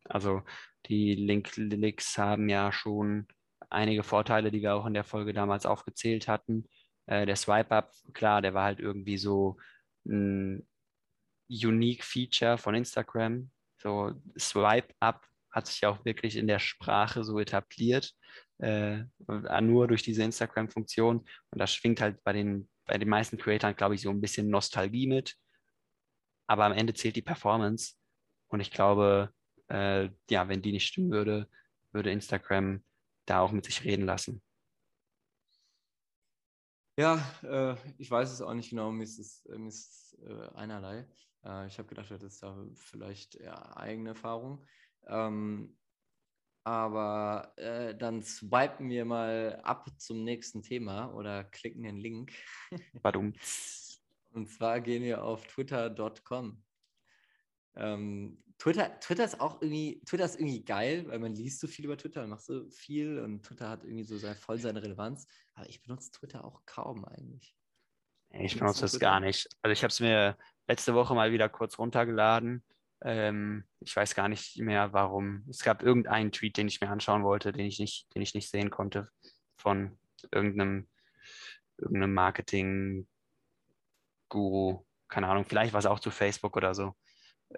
Also 0.04 0.42
die 0.86 1.14
Link-Klicks 1.14 2.18
haben 2.18 2.48
ja 2.48 2.72
schon 2.72 3.26
einige 3.70 4.02
Vorteile, 4.02 4.50
die 4.50 4.62
wir 4.62 4.74
auch 4.74 4.86
in 4.86 4.94
der 4.94 5.04
Folge 5.04 5.32
damals 5.32 5.66
aufgezählt 5.66 6.28
hatten. 6.28 6.68
Äh, 7.06 7.26
der 7.26 7.36
Swipe-Up, 7.36 7.92
klar, 8.12 8.42
der 8.42 8.54
war 8.54 8.64
halt 8.64 8.80
irgendwie 8.80 9.18
so 9.18 9.56
ein 10.06 10.66
unique 11.48 12.04
Feature 12.04 12.58
von 12.58 12.74
Instagram. 12.74 13.50
So 13.78 14.12
Swipe-Up 14.38 15.26
hat 15.54 15.68
sich 15.68 15.86
auch 15.86 16.04
wirklich 16.04 16.36
in 16.36 16.48
der 16.48 16.58
Sprache 16.58 17.22
so 17.22 17.38
etabliert, 17.38 18.12
äh, 18.58 19.04
nur 19.62 19.86
durch 19.86 20.02
diese 20.02 20.24
Instagram-Funktion. 20.24 21.18
Und 21.18 21.58
das 21.58 21.72
schwingt 21.72 22.00
halt 22.00 22.22
bei 22.24 22.32
den, 22.32 22.68
bei 22.86 22.98
den 22.98 23.08
meisten 23.08 23.38
Creatoren, 23.38 23.76
glaube 23.76 23.94
ich, 23.94 24.02
so 24.02 24.10
ein 24.10 24.20
bisschen 24.20 24.50
Nostalgie 24.50 25.06
mit. 25.06 25.36
Aber 26.48 26.64
am 26.64 26.72
Ende 26.72 26.92
zählt 26.92 27.14
die 27.14 27.22
Performance. 27.22 27.94
Und 28.48 28.60
ich 28.60 28.72
glaube, 28.72 29.32
äh, 29.68 30.10
ja, 30.28 30.48
wenn 30.48 30.60
die 30.60 30.72
nicht 30.72 30.88
stimmen 30.88 31.12
würde, 31.12 31.48
würde 31.92 32.10
Instagram 32.10 32.84
da 33.26 33.40
auch 33.40 33.52
mit 33.52 33.64
sich 33.64 33.84
reden 33.84 34.06
lassen. 34.06 34.42
Ja, 36.96 37.24
äh, 37.42 37.76
ich 37.98 38.10
weiß 38.10 38.30
es 38.30 38.42
auch 38.42 38.54
nicht 38.54 38.70
genau, 38.70 38.90
mir 38.90 39.04
ist 39.04 39.18
es, 39.18 39.44
mir 39.48 39.68
ist 39.68 40.16
äh, 40.26 40.48
einerlei. 40.54 41.06
Äh, 41.44 41.66
ich 41.66 41.78
habe 41.78 41.88
gedacht, 41.88 42.10
du 42.10 42.14
hättest 42.14 42.42
da 42.42 42.56
vielleicht 42.74 43.36
eher 43.36 43.76
eigene 43.76 44.10
Erfahrung. 44.10 44.64
Ähm, 45.06 45.76
aber 46.64 47.52
äh, 47.56 47.94
dann 47.94 48.22
swipen 48.22 48.88
wir 48.88 49.04
mal 49.04 49.60
ab 49.62 49.86
zum 49.98 50.24
nächsten 50.24 50.62
Thema 50.62 51.12
oder 51.14 51.44
klicken 51.44 51.82
den 51.82 51.98
Link. 51.98 52.32
Und 54.30 54.48
zwar 54.48 54.80
gehen 54.80 55.02
wir 55.02 55.22
auf 55.22 55.46
twitter.com. 55.46 56.62
Ähm, 57.76 58.42
Twitter, 58.58 58.98
Twitter 59.00 59.24
ist 59.24 59.40
auch 59.40 59.60
irgendwie, 59.60 60.00
Twitter 60.06 60.24
ist 60.24 60.36
irgendwie 60.36 60.64
geil, 60.64 61.06
weil 61.08 61.18
man 61.18 61.34
liest 61.34 61.60
so 61.60 61.66
viel 61.66 61.84
über 61.84 61.98
Twitter, 61.98 62.20
man 62.22 62.30
macht 62.30 62.44
so 62.44 62.68
viel 62.70 63.18
und 63.18 63.42
Twitter 63.42 63.68
hat 63.68 63.84
irgendwie 63.84 64.04
so 64.04 64.16
sehr, 64.16 64.34
voll 64.34 64.58
seine 64.58 64.82
Relevanz. 64.82 65.26
Aber 65.54 65.68
ich 65.68 65.82
benutze 65.82 66.12
Twitter 66.12 66.44
auch 66.44 66.64
kaum 66.64 67.04
eigentlich. 67.04 67.54
Ich 68.30 68.58
benutze 68.58 68.82
das 68.82 68.98
gar 68.98 69.20
nicht. 69.20 69.48
Also 69.62 69.72
ich 69.72 69.82
habe 69.82 69.90
es 69.90 70.00
mir 70.00 70.36
letzte 70.66 70.94
Woche 70.94 71.14
mal 71.14 71.30
wieder 71.30 71.48
kurz 71.48 71.78
runtergeladen 71.78 72.64
ähm, 73.02 73.64
ich 73.80 73.94
weiß 73.94 74.14
gar 74.14 74.28
nicht 74.28 74.58
mehr, 74.58 74.92
warum. 74.92 75.44
Es 75.48 75.62
gab 75.62 75.82
irgendeinen 75.82 76.32
Tweet, 76.32 76.56
den 76.56 76.68
ich 76.68 76.80
mir 76.80 76.88
anschauen 76.90 77.24
wollte, 77.24 77.52
den 77.52 77.66
ich 77.66 77.78
nicht, 77.78 78.14
den 78.14 78.22
ich 78.22 78.34
nicht 78.34 78.50
sehen 78.50 78.70
konnte 78.70 79.08
von 79.56 79.98
irgendeinem, 80.30 80.88
irgendeinem 81.78 82.14
Marketing-Guru. 82.14 83.06
Keine 85.08 85.28
Ahnung, 85.28 85.44
vielleicht 85.44 85.72
war 85.72 85.80
es 85.80 85.86
auch 85.86 86.00
zu 86.00 86.10
Facebook 86.10 86.56
oder 86.56 86.74
so. 86.74 86.94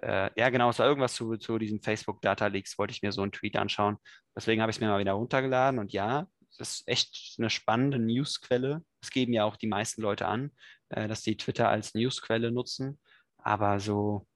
Äh, 0.01 0.29
ja, 0.35 0.49
genau, 0.49 0.69
es 0.69 0.79
war 0.79 0.87
irgendwas 0.87 1.15
zu, 1.15 1.37
zu 1.37 1.57
diesen 1.57 1.81
Facebook-Data-Leaks, 1.81 2.77
wollte 2.77 2.91
ich 2.91 3.01
mir 3.01 3.11
so 3.11 3.21
einen 3.21 3.31
Tweet 3.31 3.55
anschauen. 3.57 3.97
Deswegen 4.35 4.61
habe 4.61 4.69
ich 4.69 4.77
es 4.77 4.81
mir 4.81 4.89
mal 4.89 4.99
wieder 4.99 5.13
runtergeladen 5.13 5.79
und 5.79 5.93
ja, 5.93 6.27
das 6.57 6.79
ist 6.79 6.87
echt 6.87 7.35
eine 7.37 7.49
spannende 7.49 7.99
Newsquelle. 7.99 8.83
Das 9.01 9.11
geben 9.11 9.33
ja 9.33 9.45
auch 9.45 9.55
die 9.57 9.67
meisten 9.67 10.01
Leute 10.01 10.27
an, 10.27 10.51
äh, 10.89 11.07
dass 11.07 11.23
sie 11.23 11.37
Twitter 11.37 11.69
als 11.69 11.93
Newsquelle 11.93 12.51
nutzen. 12.51 12.99
Aber 13.37 13.79
so 13.79 14.27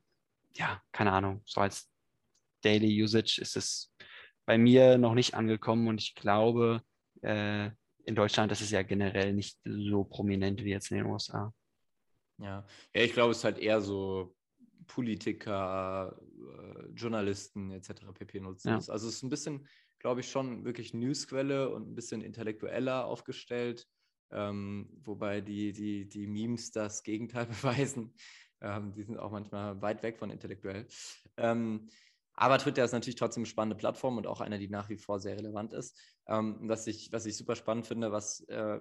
ja, 0.56 0.82
keine 0.92 1.12
Ahnung, 1.12 1.42
so 1.46 1.62
als 1.62 1.90
Daily 2.62 3.02
Usage 3.04 3.40
ist 3.42 3.56
es 3.56 3.94
bei 4.46 4.58
mir 4.58 4.98
noch 4.98 5.14
nicht 5.14 5.34
angekommen 5.34 5.88
und 5.88 6.02
ich 6.02 6.16
glaube, 6.16 6.82
äh, 7.22 7.70
in 8.06 8.16
Deutschland 8.16 8.52
ist 8.52 8.62
es 8.62 8.72
ja 8.72 8.82
generell 8.84 9.34
nicht 9.34 9.58
so 9.64 10.04
prominent 10.04 10.64
wie 10.64 10.72
jetzt 10.72 10.92
in 10.92 10.98
den 10.98 11.06
USA. 11.06 11.54
Ja, 12.40 12.66
ja 12.94 13.02
ich 13.04 13.14
glaube, 13.14 13.32
es 13.32 13.38
ist 13.38 13.44
halt 13.44 13.60
eher 13.60 13.82
so 13.82 14.36
Politiker, 14.88 16.20
äh, 16.20 16.88
Journalisten 16.96 17.72
etc. 17.72 18.12
pp. 18.14 18.40
nutzen. 18.40 18.70
Ja. 18.70 18.76
Also 18.76 19.08
es 19.08 19.16
ist 19.16 19.24
ein 19.24 19.30
bisschen, 19.30 19.68
glaube 20.00 20.22
ich, 20.22 20.30
schon 20.30 20.66
wirklich 20.66 20.94
Newsquelle 20.94 21.70
und 21.70 21.90
ein 21.90 21.96
bisschen 21.96 22.22
intellektueller 22.22 23.06
aufgestellt, 23.06 23.88
ähm, 24.32 24.90
wobei 25.04 25.42
die, 25.42 25.72
die, 25.72 26.10
die 26.10 26.28
Memes 26.28 26.72
das 26.72 27.04
Gegenteil 27.04 27.46
beweisen. 27.62 28.14
Ähm, 28.62 28.94
die 28.94 29.04
sind 29.04 29.18
auch 29.18 29.32
manchmal 29.32 29.82
weit 29.82 30.04
weg 30.04 30.18
von 30.18 30.30
intellektuell. 30.30 30.88
Ähm, 31.38 31.90
aber 32.34 32.58
Twitter 32.58 32.84
ist 32.84 32.92
natürlich 32.92 33.20
trotzdem 33.20 33.42
eine 33.42 33.50
spannende 33.50 33.76
Plattform 33.76 34.18
und 34.18 34.28
auch 34.28 34.42
eine, 34.42 34.58
die 34.58 34.70
nach 34.70 34.90
wie 34.90 34.98
vor 34.98 35.20
sehr 35.20 35.38
relevant 35.38 35.74
ist. 35.74 36.00
Ähm, 36.28 36.58
was, 36.62 36.88
ich, 36.88 37.12
was 37.12 37.26
ich 37.26 37.38
super 37.38 37.56
spannend 37.56 37.88
finde, 37.88 38.12
was 38.12 38.42
äh, 38.48 38.80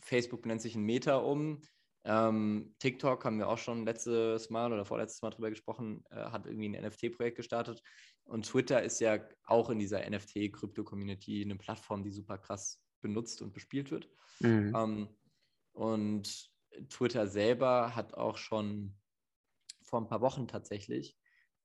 Facebook 0.00 0.46
nennt 0.46 0.60
sich 0.60 0.74
ein 0.74 0.84
Meta 0.84 1.16
um. 1.16 1.62
Ähm, 2.04 2.74
TikTok 2.80 3.24
haben 3.24 3.38
wir 3.38 3.48
auch 3.48 3.58
schon 3.58 3.86
letztes 3.86 4.50
Mal 4.50 4.72
oder 4.72 4.84
vorletztes 4.84 5.22
Mal 5.22 5.30
drüber 5.30 5.48
gesprochen, 5.48 6.04
äh, 6.10 6.16
hat 6.16 6.46
irgendwie 6.46 6.68
ein 6.68 6.84
NFT-Projekt 6.84 7.36
gestartet. 7.36 7.82
Und 8.24 8.46
Twitter 8.46 8.82
ist 8.82 9.00
ja 9.00 9.18
auch 9.44 9.70
in 9.70 9.78
dieser 9.78 10.08
NFT-Krypto-Community 10.08 11.42
eine 11.42 11.56
Plattform, 11.56 12.02
die 12.02 12.10
super 12.10 12.38
krass 12.38 12.82
benutzt 13.00 13.40
und 13.42 13.52
bespielt 13.52 13.90
wird. 13.90 14.08
Mhm. 14.40 14.74
Ähm, 14.76 15.08
und 15.72 16.50
Twitter 16.90 17.26
selber 17.26 17.94
hat 17.96 18.14
auch 18.14 18.36
schon 18.36 18.94
vor 19.94 20.00
ein 20.00 20.08
paar 20.08 20.22
Wochen 20.22 20.48
tatsächlich 20.48 21.16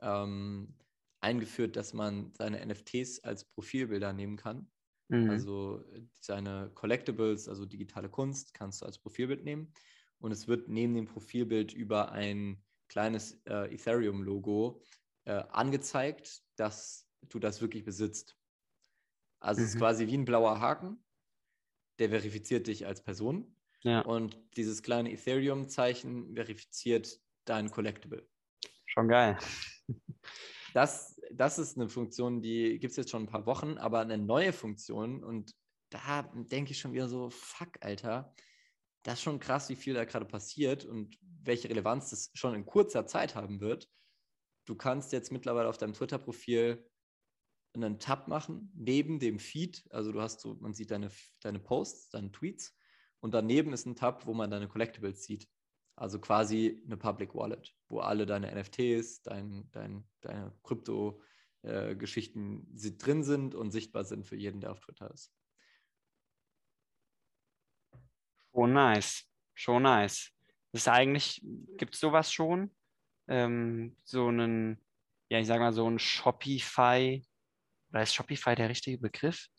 ähm, 0.02 0.76
eingeführt, 1.20 1.76
dass 1.76 1.94
man 1.94 2.32
seine 2.36 2.64
NFTs 2.64 3.24
als 3.24 3.44
Profilbilder 3.44 4.14
nehmen 4.14 4.38
kann. 4.38 4.70
Mhm. 5.08 5.32
Also 5.32 5.84
seine 6.22 6.70
Collectibles, 6.76 7.50
also 7.50 7.66
digitale 7.66 8.08
Kunst, 8.08 8.54
kannst 8.54 8.84
du 8.84 8.86
als 8.86 9.00
Profilbild 9.00 9.44
nehmen. 9.44 9.74
Und 10.20 10.32
es 10.32 10.48
wird 10.48 10.68
neben 10.70 10.94
dem 10.94 11.08
Profilbild 11.08 11.74
über 11.74 12.12
ein 12.12 12.64
kleines 12.88 13.42
äh, 13.48 13.74
Ethereum-Logo 13.74 14.84
äh, 15.26 15.32
angezeigt, 15.50 16.44
dass 16.56 17.10
du 17.30 17.40
das 17.40 17.62
wirklich 17.62 17.84
besitzt. 17.84 18.38
Also 19.40 19.62
mhm. 19.62 19.66
es 19.66 19.70
ist 19.72 19.76
mhm. 19.78 19.80
quasi 19.80 20.06
wie 20.06 20.18
ein 20.20 20.26
blauer 20.26 20.60
Haken, 20.60 21.04
der 21.98 22.10
verifiziert 22.10 22.68
dich 22.68 22.86
als 22.86 23.04
Person. 23.04 23.56
Ja. 23.82 24.02
Und 24.02 24.38
dieses 24.56 24.84
kleine 24.84 25.12
Ethereum-Zeichen 25.12 26.36
verifiziert 26.36 27.20
dein 27.50 27.72
Collectible. 27.72 28.28
Schon 28.86 29.08
geil. 29.08 29.38
Das, 30.74 31.20
das 31.32 31.58
ist 31.58 31.78
eine 31.78 31.90
Funktion, 31.90 32.42
die 32.42 32.78
gibt 32.78 32.92
es 32.92 32.98
jetzt 32.98 33.10
schon 33.10 33.24
ein 33.24 33.30
paar 33.30 33.48
Wochen, 33.48 33.80
aber 33.80 34.02
eine 34.02 34.20
neue 34.20 34.54
Funktion 34.54 35.24
und 35.24 35.56
da 35.90 36.22
denke 36.34 36.72
ich 36.72 36.80
schon 36.80 36.94
wieder 36.94 37.10
so, 37.10 37.32
fuck, 37.32 37.70
Alter, 37.82 38.36
das 39.04 39.16
ist 39.16 39.24
schon 39.24 39.40
krass, 39.40 39.70
wie 39.70 39.76
viel 39.76 39.96
da 39.96 40.06
gerade 40.06 40.26
passiert 40.26 40.86
und 40.86 41.18
welche 41.42 41.70
Relevanz 41.70 42.12
das 42.12 42.30
schon 42.36 42.54
in 42.54 42.66
kurzer 42.66 43.08
Zeit 43.08 43.34
haben 43.34 43.62
wird. 43.62 43.90
Du 44.66 44.76
kannst 44.76 45.12
jetzt 45.12 45.32
mittlerweile 45.32 45.70
auf 45.70 45.78
deinem 45.78 45.94
Twitter-Profil 45.94 46.88
einen 47.74 48.00
Tab 48.00 48.28
machen, 48.28 48.72
neben 48.76 49.20
dem 49.20 49.40
Feed. 49.40 49.84
Also 49.90 50.12
du 50.12 50.22
hast 50.22 50.42
so, 50.42 50.56
man 50.56 50.74
sieht 50.74 50.92
deine, 50.92 51.10
deine 51.42 51.60
Posts, 51.60 52.10
deine 52.10 52.32
Tweets 52.32 52.78
und 53.20 53.34
daneben 53.34 53.74
ist 53.74 53.88
ein 53.88 53.96
Tab, 53.96 54.28
wo 54.28 54.34
man 54.34 54.52
deine 54.52 54.68
Collectibles 54.68 55.24
sieht. 55.24 55.48
Also 56.00 56.18
quasi 56.18 56.82
eine 56.86 56.96
Public 56.96 57.36
Wallet, 57.36 57.76
wo 57.90 58.00
alle 58.00 58.26
deine 58.26 58.50
NFTs, 58.56 59.22
dein, 59.22 59.70
dein, 59.72 60.08
deine 60.22 60.54
Krypto-Geschichten 60.64 62.74
äh, 62.74 62.92
drin 62.92 63.26
sind 63.26 63.54
und 63.54 63.72
sichtbar 63.72 64.06
sind 64.06 64.26
für 64.26 64.38
jeden, 64.38 64.62
der 64.62 64.72
auf 64.72 64.80
Twitter 64.80 65.12
ist. 65.14 65.34
Schon 68.54 68.72
nice. 68.72 69.26
Schon 69.54 69.84
nice. 69.84 70.32
Das 70.72 70.84
ist 70.84 70.88
eigentlich, 70.88 71.42
gibt 71.76 71.96
es 71.96 72.00
sowas 72.00 72.32
schon? 72.32 72.74
Ähm, 73.28 73.98
so 74.06 74.28
einen, 74.28 74.82
ja, 75.28 75.40
ich 75.40 75.48
sag 75.48 75.60
mal, 75.60 75.74
so 75.74 75.86
ein 75.86 76.00
Shopify, 76.00 77.22
oder 77.90 78.04
ist 78.04 78.14
Shopify 78.14 78.56
der 78.56 78.70
richtige 78.70 79.00
Begriff? 79.00 79.50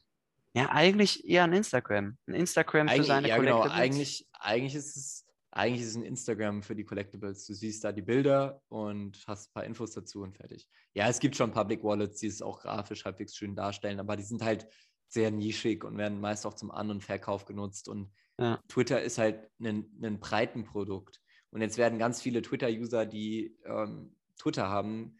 Ja, 0.54 0.70
eigentlich 0.70 1.22
eher 1.28 1.44
ein 1.44 1.52
Instagram. 1.52 2.16
Ein 2.26 2.34
Instagram 2.34 2.88
für 2.88 2.94
eigentlich, 2.94 3.08
seine 3.08 3.28
ja, 3.28 3.36
genau. 3.36 3.58
Collectibles. 3.58 3.74
Genau. 3.74 3.84
Eigentlich, 3.84 4.26
eigentlich 4.32 4.74
ist 4.74 4.96
es 4.96 5.29
eigentlich 5.52 5.82
ist 5.82 5.90
es 5.90 5.96
ein 5.96 6.04
Instagram 6.04 6.62
für 6.62 6.74
die 6.74 6.84
Collectibles. 6.84 7.46
Du 7.46 7.54
siehst 7.54 7.82
da 7.82 7.92
die 7.92 8.02
Bilder 8.02 8.62
und 8.68 9.24
hast 9.26 9.50
ein 9.50 9.52
paar 9.52 9.64
Infos 9.64 9.92
dazu 9.92 10.22
und 10.22 10.36
fertig. 10.36 10.68
Ja, 10.94 11.08
es 11.08 11.18
gibt 11.18 11.34
schon 11.36 11.50
Public 11.50 11.82
Wallets, 11.82 12.20
die 12.20 12.28
es 12.28 12.40
auch 12.40 12.60
grafisch 12.60 13.04
halbwegs 13.04 13.34
schön 13.34 13.56
darstellen, 13.56 13.98
aber 13.98 14.16
die 14.16 14.22
sind 14.22 14.42
halt 14.42 14.68
sehr 15.08 15.30
nischig 15.32 15.84
und 15.84 15.98
werden 15.98 16.20
meist 16.20 16.46
auch 16.46 16.54
zum 16.54 16.70
An- 16.70 16.90
und 16.90 17.02
Verkauf 17.02 17.44
genutzt. 17.44 17.88
Und 17.88 18.12
ja. 18.38 18.62
Twitter 18.68 19.02
ist 19.02 19.18
halt 19.18 19.50
ein, 19.58 19.90
ein 20.02 20.20
Breitenprodukt. 20.20 21.20
Und 21.50 21.62
jetzt 21.62 21.78
werden 21.78 21.98
ganz 21.98 22.22
viele 22.22 22.42
Twitter-User, 22.42 23.06
die 23.06 23.58
ähm, 23.64 24.14
Twitter 24.38 24.68
haben 24.68 25.18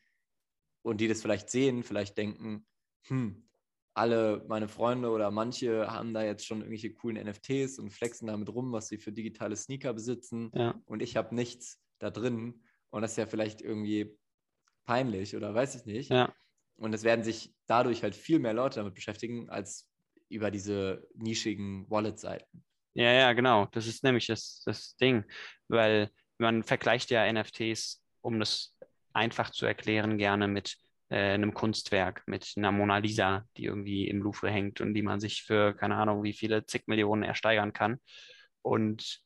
und 0.82 1.00
die 1.00 1.08
das 1.08 1.22
vielleicht 1.22 1.50
sehen, 1.50 1.82
vielleicht 1.82 2.16
denken, 2.16 2.64
hm, 3.08 3.49
alle 3.94 4.44
meine 4.48 4.68
Freunde 4.68 5.11
oder 5.11 5.31
manche 5.31 5.90
haben 5.90 6.14
da 6.14 6.22
jetzt 6.22 6.46
schon 6.46 6.59
irgendwelche 6.59 6.92
coolen 6.92 7.22
NFTs 7.26 7.79
und 7.79 7.90
flexen 7.90 8.29
damit 8.29 8.48
rum, 8.48 8.72
was 8.72 8.88
sie 8.88 8.98
für 8.98 9.12
digitale 9.12 9.57
Sneaker 9.57 9.92
besitzen. 9.92 10.50
Ja. 10.55 10.81
Und 10.87 11.03
ich 11.03 11.16
habe 11.16 11.35
nichts 11.35 11.81
da 11.98 12.11
drin. 12.11 12.62
Und 12.90 13.03
das 13.03 13.12
ist 13.12 13.16
ja 13.18 13.26
vielleicht 13.26 13.61
irgendwie 13.61 14.16
peinlich 14.85 15.37
oder 15.37 15.55
weiß 15.55 15.74
ich 15.74 15.87
nicht. 15.87 16.11
Ja. 16.11 16.33
Und 16.76 16.94
es 16.94 17.05
werden 17.05 17.24
sich 17.24 17.55
dadurch 17.66 18.03
halt 18.03 18.14
viel 18.14 18.38
mehr 18.38 18.55
Leute 18.55 18.76
damit 18.76 18.94
beschäftigen, 18.94 19.50
als 19.50 19.88
über 20.29 20.50
diese 20.50 21.07
nischigen 21.14 21.90
Wallet-Seiten. 21.90 22.64
Ja, 22.94 23.12
ja, 23.12 23.33
genau. 23.33 23.66
Das 23.72 23.87
ist 23.87 24.03
nämlich 24.03 24.26
das, 24.26 24.62
das 24.64 24.96
Ding, 24.96 25.24
weil 25.68 26.11
man 26.38 26.62
vergleicht 26.62 27.11
ja 27.11 27.31
NFTs, 27.31 28.03
um 28.20 28.40
das 28.40 28.76
einfach 29.12 29.50
zu 29.50 29.66
erklären, 29.66 30.18
gerne 30.18 30.48
mit 30.48 30.76
äh, 31.11 31.35
einem 31.35 31.55
Kunstwerk 31.55 32.23
mit 32.27 32.55
einer 32.57 32.73
Mona 32.73 32.99
Lisa, 32.99 33.44
die 33.57 33.64
irgendwie 33.64 34.09
im 34.09 34.23
Louvre 34.23 34.51
hängt 34.51 34.81
und 34.81 34.94
die 34.94 35.03
man 35.03 35.20
sich 35.20 35.42
für 35.42 35.75
keine 35.75 35.96
Ahnung 35.96 36.23
wie 36.23 36.33
viele 36.33 36.64
zig 36.66 36.85
Millionen 36.87 37.23
ersteigern 37.23 37.73
kann. 37.73 37.99
Und 38.62 39.20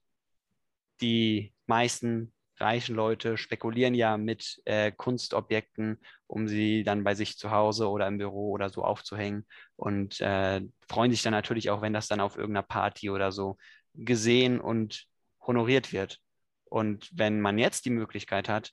die 1.01 1.53
meisten 1.66 2.33
reichen 2.59 2.94
Leute 2.94 3.37
spekulieren 3.37 3.94
ja 3.94 4.16
mit 4.16 4.62
äh, 4.64 4.92
Kunstobjekten, 4.92 5.99
um 6.27 6.49
sie 6.49 6.85
dann 6.85 7.05
bei 7.05 7.14
sich 7.14 7.37
zu 7.37 7.51
Hause 7.51 7.88
oder 7.88 8.07
im 8.07 8.18
Büro 8.18 8.53
oder 8.53 8.70
so 8.70 8.85
aufzuhängen 8.85 9.47
und 9.77 10.20
äh, 10.20 10.62
freuen 10.88 11.11
sich 11.11 11.23
dann 11.23 11.33
natürlich 11.33 11.70
auch, 11.70 11.83
wenn 11.83 11.92
das 11.92 12.07
dann 12.09 12.20
auf 12.20 12.37
irgendeiner 12.37 12.62
Party 12.66 13.11
oder 13.11 13.33
so 13.33 13.57
gesehen 13.94 14.61
und 14.61 15.07
honoriert 15.40 15.92
wird. 15.92 16.20
Und 16.64 17.11
wenn 17.12 17.40
man 17.40 17.59
jetzt 17.59 17.85
die 17.85 17.90
Möglichkeit 17.90 18.49
hat, 18.49 18.73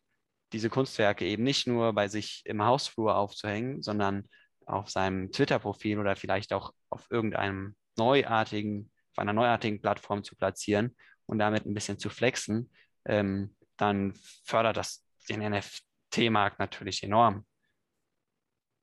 diese 0.54 0.70
Kunstwerke 0.70 1.26
eben 1.26 1.44
nicht 1.44 1.68
nur 1.68 1.94
bei 1.94 2.08
sich 2.08 2.44
im 2.46 2.64
Hausflur 2.64 3.16
aufzuhängen, 3.16 3.82
sondern 3.82 4.28
auf 4.66 4.90
seinem 4.90 5.32
Twitter-Profil 5.32 6.00
oder 6.00 6.16
vielleicht 6.16 6.54
auch 6.54 6.74
auf 6.90 7.08
irgendeinem 7.10 7.76
neuartigen, 7.98 8.92
auf 9.12 9.20
einer 9.20 9.34
neuartigen 9.34 9.82
Plattform 9.82 10.24
zu 10.24 10.36
platzieren 10.36 10.96
und 11.26 11.40
damit 11.40 11.66
ein 11.66 11.74
bisschen 11.74 12.00
zu 12.00 12.10
flexen, 12.10 12.72
ähm, 13.06 13.56
dann 13.78 14.14
fördert 14.44 14.78
das 14.78 15.06
den 15.30 15.42
NFT-Markt 15.42 16.60
natürlich 16.60 17.04
enorm. 17.04 17.46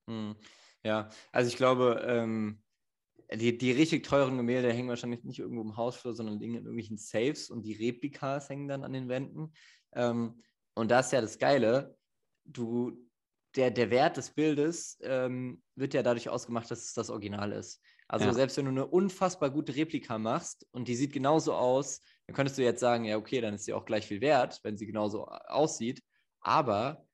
Hm. 0.08 0.36
Ja, 0.82 1.10
also 1.32 1.48
ich 1.48 1.56
glaube, 1.56 2.02
ähm, 2.06 2.62
die, 3.34 3.58
die 3.58 3.72
richtig 3.72 4.04
teuren 4.04 4.36
Gemälde 4.36 4.72
hängen 4.72 4.88
wahrscheinlich 4.88 5.24
nicht 5.24 5.38
irgendwo 5.38 5.62
im 5.62 5.76
Hausflur, 5.76 6.14
sondern 6.14 6.38
liegen 6.38 6.54
in 6.54 6.64
irgendwelchen 6.64 6.96
Safes 6.96 7.50
und 7.50 7.62
die 7.62 7.74
Replikas 7.74 8.48
hängen 8.48 8.68
dann 8.68 8.84
an 8.84 8.92
den 8.92 9.08
Wänden. 9.08 9.52
Ähm, 9.92 10.42
und 10.78 10.90
das 10.90 11.06
ist 11.06 11.12
ja 11.12 11.20
das 11.20 11.38
Geile. 11.38 11.96
Du, 12.44 12.92
der, 13.56 13.70
der 13.70 13.90
Wert 13.90 14.16
des 14.16 14.30
Bildes 14.30 14.98
ähm, 15.02 15.62
wird 15.74 15.94
ja 15.94 16.02
dadurch 16.02 16.28
ausgemacht, 16.28 16.70
dass 16.70 16.84
es 16.84 16.94
das 16.94 17.10
Original 17.10 17.52
ist. 17.52 17.82
Also 18.06 18.26
ja. 18.26 18.32
selbst 18.32 18.56
wenn 18.56 18.64
du 18.64 18.70
eine 18.70 18.86
unfassbar 18.86 19.50
gute 19.50 19.76
Replika 19.76 20.18
machst 20.18 20.66
und 20.70 20.88
die 20.88 20.94
sieht 20.94 21.12
genauso 21.12 21.54
aus, 21.54 22.00
dann 22.26 22.34
könntest 22.34 22.56
du 22.56 22.62
jetzt 22.62 22.80
sagen, 22.80 23.04
ja, 23.04 23.18
okay, 23.18 23.40
dann 23.40 23.54
ist 23.54 23.64
sie 23.64 23.74
auch 23.74 23.84
gleich 23.84 24.06
viel 24.06 24.22
wert, 24.22 24.60
wenn 24.62 24.78
sie 24.78 24.86
genauso 24.86 25.26
aussieht. 25.26 26.02
Aber 26.40 27.06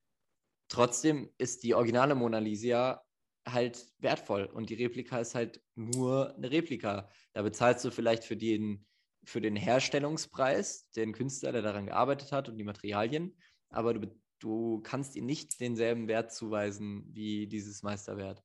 trotzdem 0.68 1.30
ist 1.36 1.64
die 1.64 1.74
originale 1.74 2.14
Mona 2.14 2.38
Lisa 2.38 3.02
halt 3.46 3.86
wertvoll 3.98 4.44
und 4.44 4.70
die 4.70 4.74
Replika 4.74 5.18
ist 5.18 5.34
halt 5.34 5.60
nur 5.74 6.34
eine 6.36 6.50
Replika. 6.50 7.10
Da 7.32 7.42
bezahlst 7.42 7.84
du 7.84 7.90
vielleicht 7.90 8.24
für 8.24 8.36
den, 8.36 8.86
für 9.24 9.40
den 9.40 9.56
Herstellungspreis, 9.56 10.90
den 10.90 11.12
Künstler, 11.12 11.52
der 11.52 11.62
daran 11.62 11.86
gearbeitet 11.86 12.32
hat 12.32 12.48
und 12.48 12.56
die 12.56 12.64
Materialien, 12.64 13.36
aber 13.74 13.94
du, 13.94 14.08
du 14.38 14.80
kannst 14.82 15.16
ihm 15.16 15.26
nicht 15.26 15.60
denselben 15.60 16.08
Wert 16.08 16.32
zuweisen 16.32 17.04
wie 17.12 17.46
dieses 17.46 17.82
Meisterwert, 17.82 18.42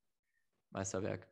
Meisterwerk. 0.72 1.32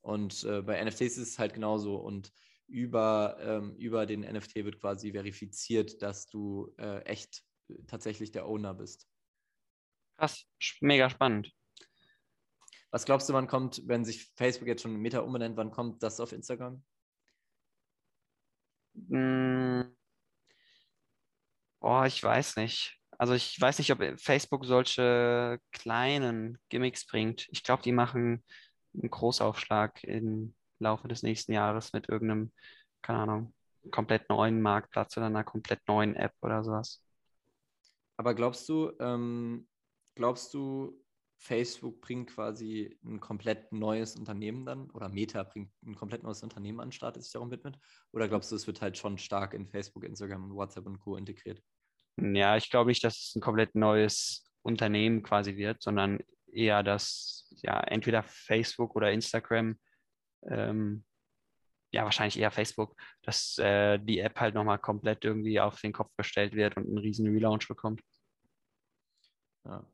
Und 0.00 0.44
äh, 0.44 0.62
bei 0.62 0.82
NFTs 0.82 1.18
ist 1.18 1.18
es 1.18 1.38
halt 1.38 1.54
genauso 1.54 1.96
und 1.96 2.32
über, 2.68 3.36
ähm, 3.40 3.76
über 3.76 4.06
den 4.06 4.20
NFT 4.20 4.56
wird 4.56 4.80
quasi 4.80 5.12
verifiziert, 5.12 6.02
dass 6.02 6.26
du 6.26 6.74
äh, 6.78 7.00
echt 7.02 7.42
tatsächlich 7.86 8.30
der 8.30 8.46
Owner 8.46 8.74
bist. 8.74 9.08
Krass, 10.16 10.46
mega 10.80 11.10
spannend. 11.10 11.52
Was 12.90 13.04
glaubst 13.04 13.28
du, 13.28 13.32
wann 13.32 13.48
kommt, 13.48 13.82
wenn 13.86 14.04
sich 14.04 14.32
Facebook 14.36 14.68
jetzt 14.68 14.82
schon 14.82 14.96
Meta 14.96 15.20
umbenennt, 15.20 15.56
wann 15.56 15.70
kommt 15.70 16.02
das 16.02 16.20
auf 16.20 16.32
Instagram? 16.32 16.82
Hm. 19.08 19.94
Oh, 21.80 22.02
ich 22.06 22.22
weiß 22.22 22.56
nicht. 22.56 22.95
Also 23.18 23.34
ich 23.34 23.58
weiß 23.60 23.78
nicht, 23.78 23.92
ob 23.92 24.02
Facebook 24.20 24.64
solche 24.64 25.58
kleinen 25.72 26.58
Gimmicks 26.68 27.06
bringt. 27.06 27.48
Ich 27.50 27.62
glaube, 27.62 27.82
die 27.82 27.92
machen 27.92 28.44
einen 28.94 29.10
Großaufschlag 29.10 30.04
im 30.04 30.54
Laufe 30.78 31.08
des 31.08 31.22
nächsten 31.22 31.52
Jahres 31.52 31.92
mit 31.92 32.08
irgendeinem, 32.08 32.52
keine 33.02 33.20
Ahnung, 33.20 33.54
komplett 33.90 34.28
neuen 34.28 34.60
Marktplatz 34.60 35.16
oder 35.16 35.26
einer 35.26 35.44
komplett 35.44 35.80
neuen 35.88 36.14
App 36.14 36.32
oder 36.42 36.62
sowas. 36.62 37.02
Aber 38.16 38.34
glaubst 38.34 38.68
du, 38.68 38.92
ähm, 39.00 39.66
glaubst 40.14 40.52
du, 40.54 41.02
Facebook 41.38 42.00
bringt 42.00 42.30
quasi 42.30 42.98
ein 43.04 43.20
komplett 43.20 43.70
neues 43.70 44.16
Unternehmen 44.16 44.64
dann 44.64 44.90
oder 44.90 45.08
Meta 45.10 45.42
bringt 45.42 45.70
ein 45.84 45.94
komplett 45.94 46.22
neues 46.22 46.42
Unternehmen 46.42 46.80
an 46.80 46.88
den 46.88 46.92
Start, 46.92 47.16
das 47.16 47.24
sich 47.24 47.32
darum 47.32 47.50
widmet? 47.50 47.78
Oder 48.12 48.26
glaubst 48.26 48.50
du, 48.50 48.56
es 48.56 48.66
wird 48.66 48.80
halt 48.80 48.96
schon 48.96 49.18
stark 49.18 49.52
in 49.52 49.66
Facebook, 49.66 50.04
Instagram 50.04 50.54
WhatsApp 50.54 50.86
und 50.86 50.98
Co. 50.98 51.16
integriert? 51.16 51.62
Ja, 52.16 52.56
ich 52.56 52.70
glaube 52.70 52.88
nicht, 52.90 53.04
dass 53.04 53.16
es 53.16 53.36
ein 53.36 53.42
komplett 53.42 53.74
neues 53.74 54.44
Unternehmen 54.62 55.22
quasi 55.22 55.56
wird, 55.56 55.82
sondern 55.82 56.20
eher, 56.50 56.82
dass 56.82 57.48
ja 57.62 57.80
entweder 57.80 58.22
Facebook 58.22 58.96
oder 58.96 59.12
Instagram, 59.12 59.78
ähm, 60.48 61.04
ja 61.92 62.04
wahrscheinlich 62.04 62.38
eher 62.38 62.50
Facebook, 62.50 62.96
dass 63.22 63.58
äh, 63.58 63.98
die 63.98 64.18
App 64.20 64.38
halt 64.40 64.54
nochmal 64.54 64.78
komplett 64.78 65.24
irgendwie 65.24 65.60
auf 65.60 65.80
den 65.80 65.92
Kopf 65.92 66.10
gestellt 66.16 66.54
wird 66.54 66.76
und 66.76 66.86
einen 66.86 66.98
riesen 66.98 67.26
Relaunch 67.26 67.68
bekommt. 67.68 68.02
Ja. 69.64 69.84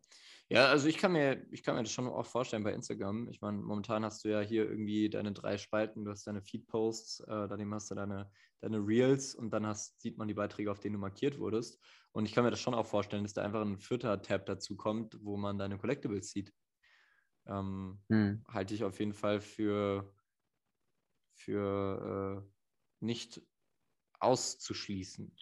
Ja, 0.53 0.67
also 0.67 0.87
ich 0.87 0.99
kann 0.99 1.13
mir, 1.13 1.47
ich 1.51 1.63
kann 1.63 1.77
mir 1.77 1.83
das 1.83 1.93
schon 1.93 2.07
auch 2.07 2.27
vorstellen 2.27 2.63
bei 2.63 2.75
Instagram. 2.75 3.27
Ich 3.31 3.41
meine, 3.41 3.57
momentan 3.57 4.05
hast 4.05 4.23
du 4.23 4.29
ja 4.29 4.41
hier 4.41 4.69
irgendwie 4.69 5.09
deine 5.09 5.33
drei 5.33 5.57
Spalten, 5.57 6.05
du 6.05 6.11
hast 6.11 6.27
deine 6.27 6.43
Feed-Posts, 6.43 7.21
äh, 7.21 7.49
daneben 7.49 7.73
hast 7.73 7.91
du 7.91 7.95
deine, 7.95 8.31
deine 8.61 8.77
Reels 8.77 9.35
und 9.35 9.49
dann 9.51 9.67
hast, 9.67 10.03
sieht 10.03 10.19
man 10.19 10.29
die 10.29 10.35
Beiträge, 10.35 10.71
auf 10.71 10.79
denen 10.79 10.93
du 10.93 10.99
markiert 10.99 11.39
wurdest. 11.39 11.83
Und 12.13 12.27
ich 12.27 12.35
kann 12.35 12.45
mir 12.45 12.51
das 12.51 12.61
schon 12.61 12.75
auch 12.75 12.85
vorstellen, 12.85 13.23
dass 13.23 13.33
da 13.33 13.43
einfach 13.43 13.63
ein 13.63 13.79
vierter 13.79 14.21
Tab 14.21 14.45
dazu 14.45 14.77
kommt, 14.77 15.17
wo 15.23 15.39
man 15.39 15.57
deine 15.57 15.79
Collectibles 15.79 16.33
sieht. 16.33 16.53
Ähm, 17.47 18.03
hm. 18.11 18.45
Halte 18.47 18.75
ich 18.75 18.85
auf 18.85 18.99
jeden 18.99 19.15
Fall 19.15 19.41
für, 19.41 20.13
für 21.33 22.45
äh, 22.45 22.51
nicht 23.01 23.41
auszuschließen 24.21 25.35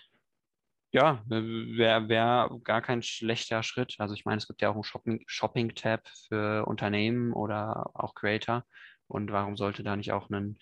ja, 0.92 1.22
wäre 1.26 2.08
wär 2.08 2.50
gar 2.64 2.82
kein 2.82 3.02
schlechter 3.02 3.62
Schritt. 3.62 3.94
Also 3.98 4.14
ich 4.14 4.24
meine, 4.24 4.38
es 4.38 4.48
gibt 4.48 4.60
ja 4.60 4.70
auch 4.70 4.74
einen 4.74 5.22
Shopping-Tab 5.26 6.08
Shopping 6.08 6.28
für 6.28 6.66
Unternehmen 6.66 7.32
oder 7.32 7.90
auch 7.94 8.14
Creator. 8.14 8.64
Und 9.06 9.30
warum 9.30 9.56
sollte 9.56 9.82
da 9.82 9.96
nicht 9.96 10.12
auch 10.12 10.30
ein, 10.30 10.58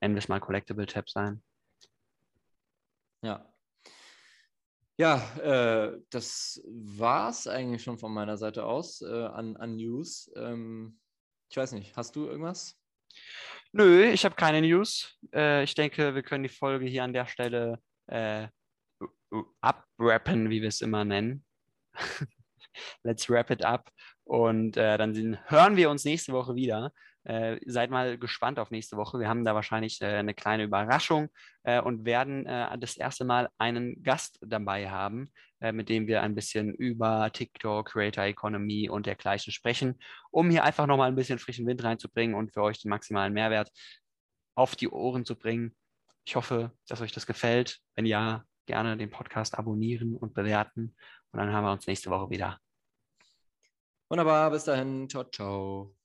es 0.00 0.28
mal, 0.28 0.40
Collectible-Tab 0.40 1.08
sein? 1.10 1.42
Ja. 3.22 3.48
Ja, 4.98 5.16
äh, 5.38 6.00
das 6.10 6.62
war 6.66 7.30
es 7.30 7.48
eigentlich 7.48 7.82
schon 7.82 7.98
von 7.98 8.12
meiner 8.12 8.36
Seite 8.36 8.64
aus 8.64 9.00
äh, 9.00 9.24
an, 9.26 9.56
an 9.56 9.76
News. 9.76 10.30
Ähm, 10.36 11.00
ich 11.48 11.56
weiß 11.56 11.72
nicht, 11.72 11.96
hast 11.96 12.14
du 12.14 12.26
irgendwas? 12.26 12.78
Nö, 13.72 14.04
ich 14.04 14.24
habe 14.24 14.36
keine 14.36 14.60
News. 14.60 15.18
Äh, 15.34 15.64
ich 15.64 15.74
denke, 15.74 16.14
wir 16.14 16.22
können 16.22 16.44
die 16.44 16.48
Folge 16.48 16.86
hier 16.86 17.02
an 17.02 17.12
der 17.12 17.26
Stelle 17.26 17.80
abrappen, 19.60 20.50
wie 20.50 20.62
wir 20.62 20.68
es 20.68 20.80
immer 20.80 21.04
nennen. 21.04 21.44
Let's 23.02 23.28
wrap 23.28 23.50
it 23.50 23.64
up. 23.64 23.90
Und 24.24 24.76
äh, 24.76 24.96
dann 24.98 25.38
hören 25.46 25.76
wir 25.76 25.90
uns 25.90 26.04
nächste 26.04 26.32
Woche 26.32 26.54
wieder. 26.54 26.92
Äh, 27.24 27.60
seid 27.66 27.90
mal 27.90 28.18
gespannt 28.18 28.58
auf 28.58 28.70
nächste 28.70 28.96
Woche. 28.96 29.20
Wir 29.20 29.28
haben 29.28 29.44
da 29.44 29.54
wahrscheinlich 29.54 30.00
äh, 30.00 30.06
eine 30.06 30.34
kleine 30.34 30.64
Überraschung 30.64 31.28
äh, 31.62 31.80
und 31.80 32.04
werden 32.04 32.46
äh, 32.46 32.76
das 32.78 32.96
erste 32.96 33.24
Mal 33.24 33.48
einen 33.58 34.02
Gast 34.02 34.38
dabei 34.44 34.90
haben, 34.90 35.30
äh, 35.60 35.70
mit 35.70 35.88
dem 35.88 36.08
wir 36.08 36.22
ein 36.22 36.34
bisschen 36.34 36.74
über 36.74 37.30
TikTok, 37.32 37.90
Creator 37.92 38.24
Economy 38.24 38.90
und 38.90 39.06
dergleichen 39.06 39.52
sprechen, 39.52 40.00
um 40.32 40.50
hier 40.50 40.64
einfach 40.64 40.86
nochmal 40.86 41.08
ein 41.08 41.14
bisschen 41.14 41.38
frischen 41.38 41.66
Wind 41.66 41.84
reinzubringen 41.84 42.34
und 42.34 42.52
für 42.52 42.62
euch 42.62 42.80
den 42.80 42.90
maximalen 42.90 43.32
Mehrwert 43.32 43.70
auf 44.56 44.74
die 44.74 44.88
Ohren 44.88 45.24
zu 45.24 45.36
bringen. 45.36 45.76
Ich 46.24 46.34
hoffe, 46.34 46.72
dass 46.88 47.00
euch 47.00 47.12
das 47.12 47.26
gefällt. 47.26 47.78
Wenn 47.94 48.06
ja, 48.06 48.44
gerne 48.66 48.96
den 48.96 49.10
Podcast 49.10 49.58
abonnieren 49.58 50.16
und 50.16 50.34
bewerten. 50.34 50.94
Und 51.30 51.38
dann 51.38 51.52
haben 51.52 51.64
wir 51.64 51.72
uns 51.72 51.86
nächste 51.86 52.10
Woche 52.10 52.30
wieder. 52.30 52.58
Wunderbar, 54.08 54.50
bis 54.50 54.64
dahin. 54.64 55.08
Ciao, 55.08 55.24
ciao. 55.24 56.01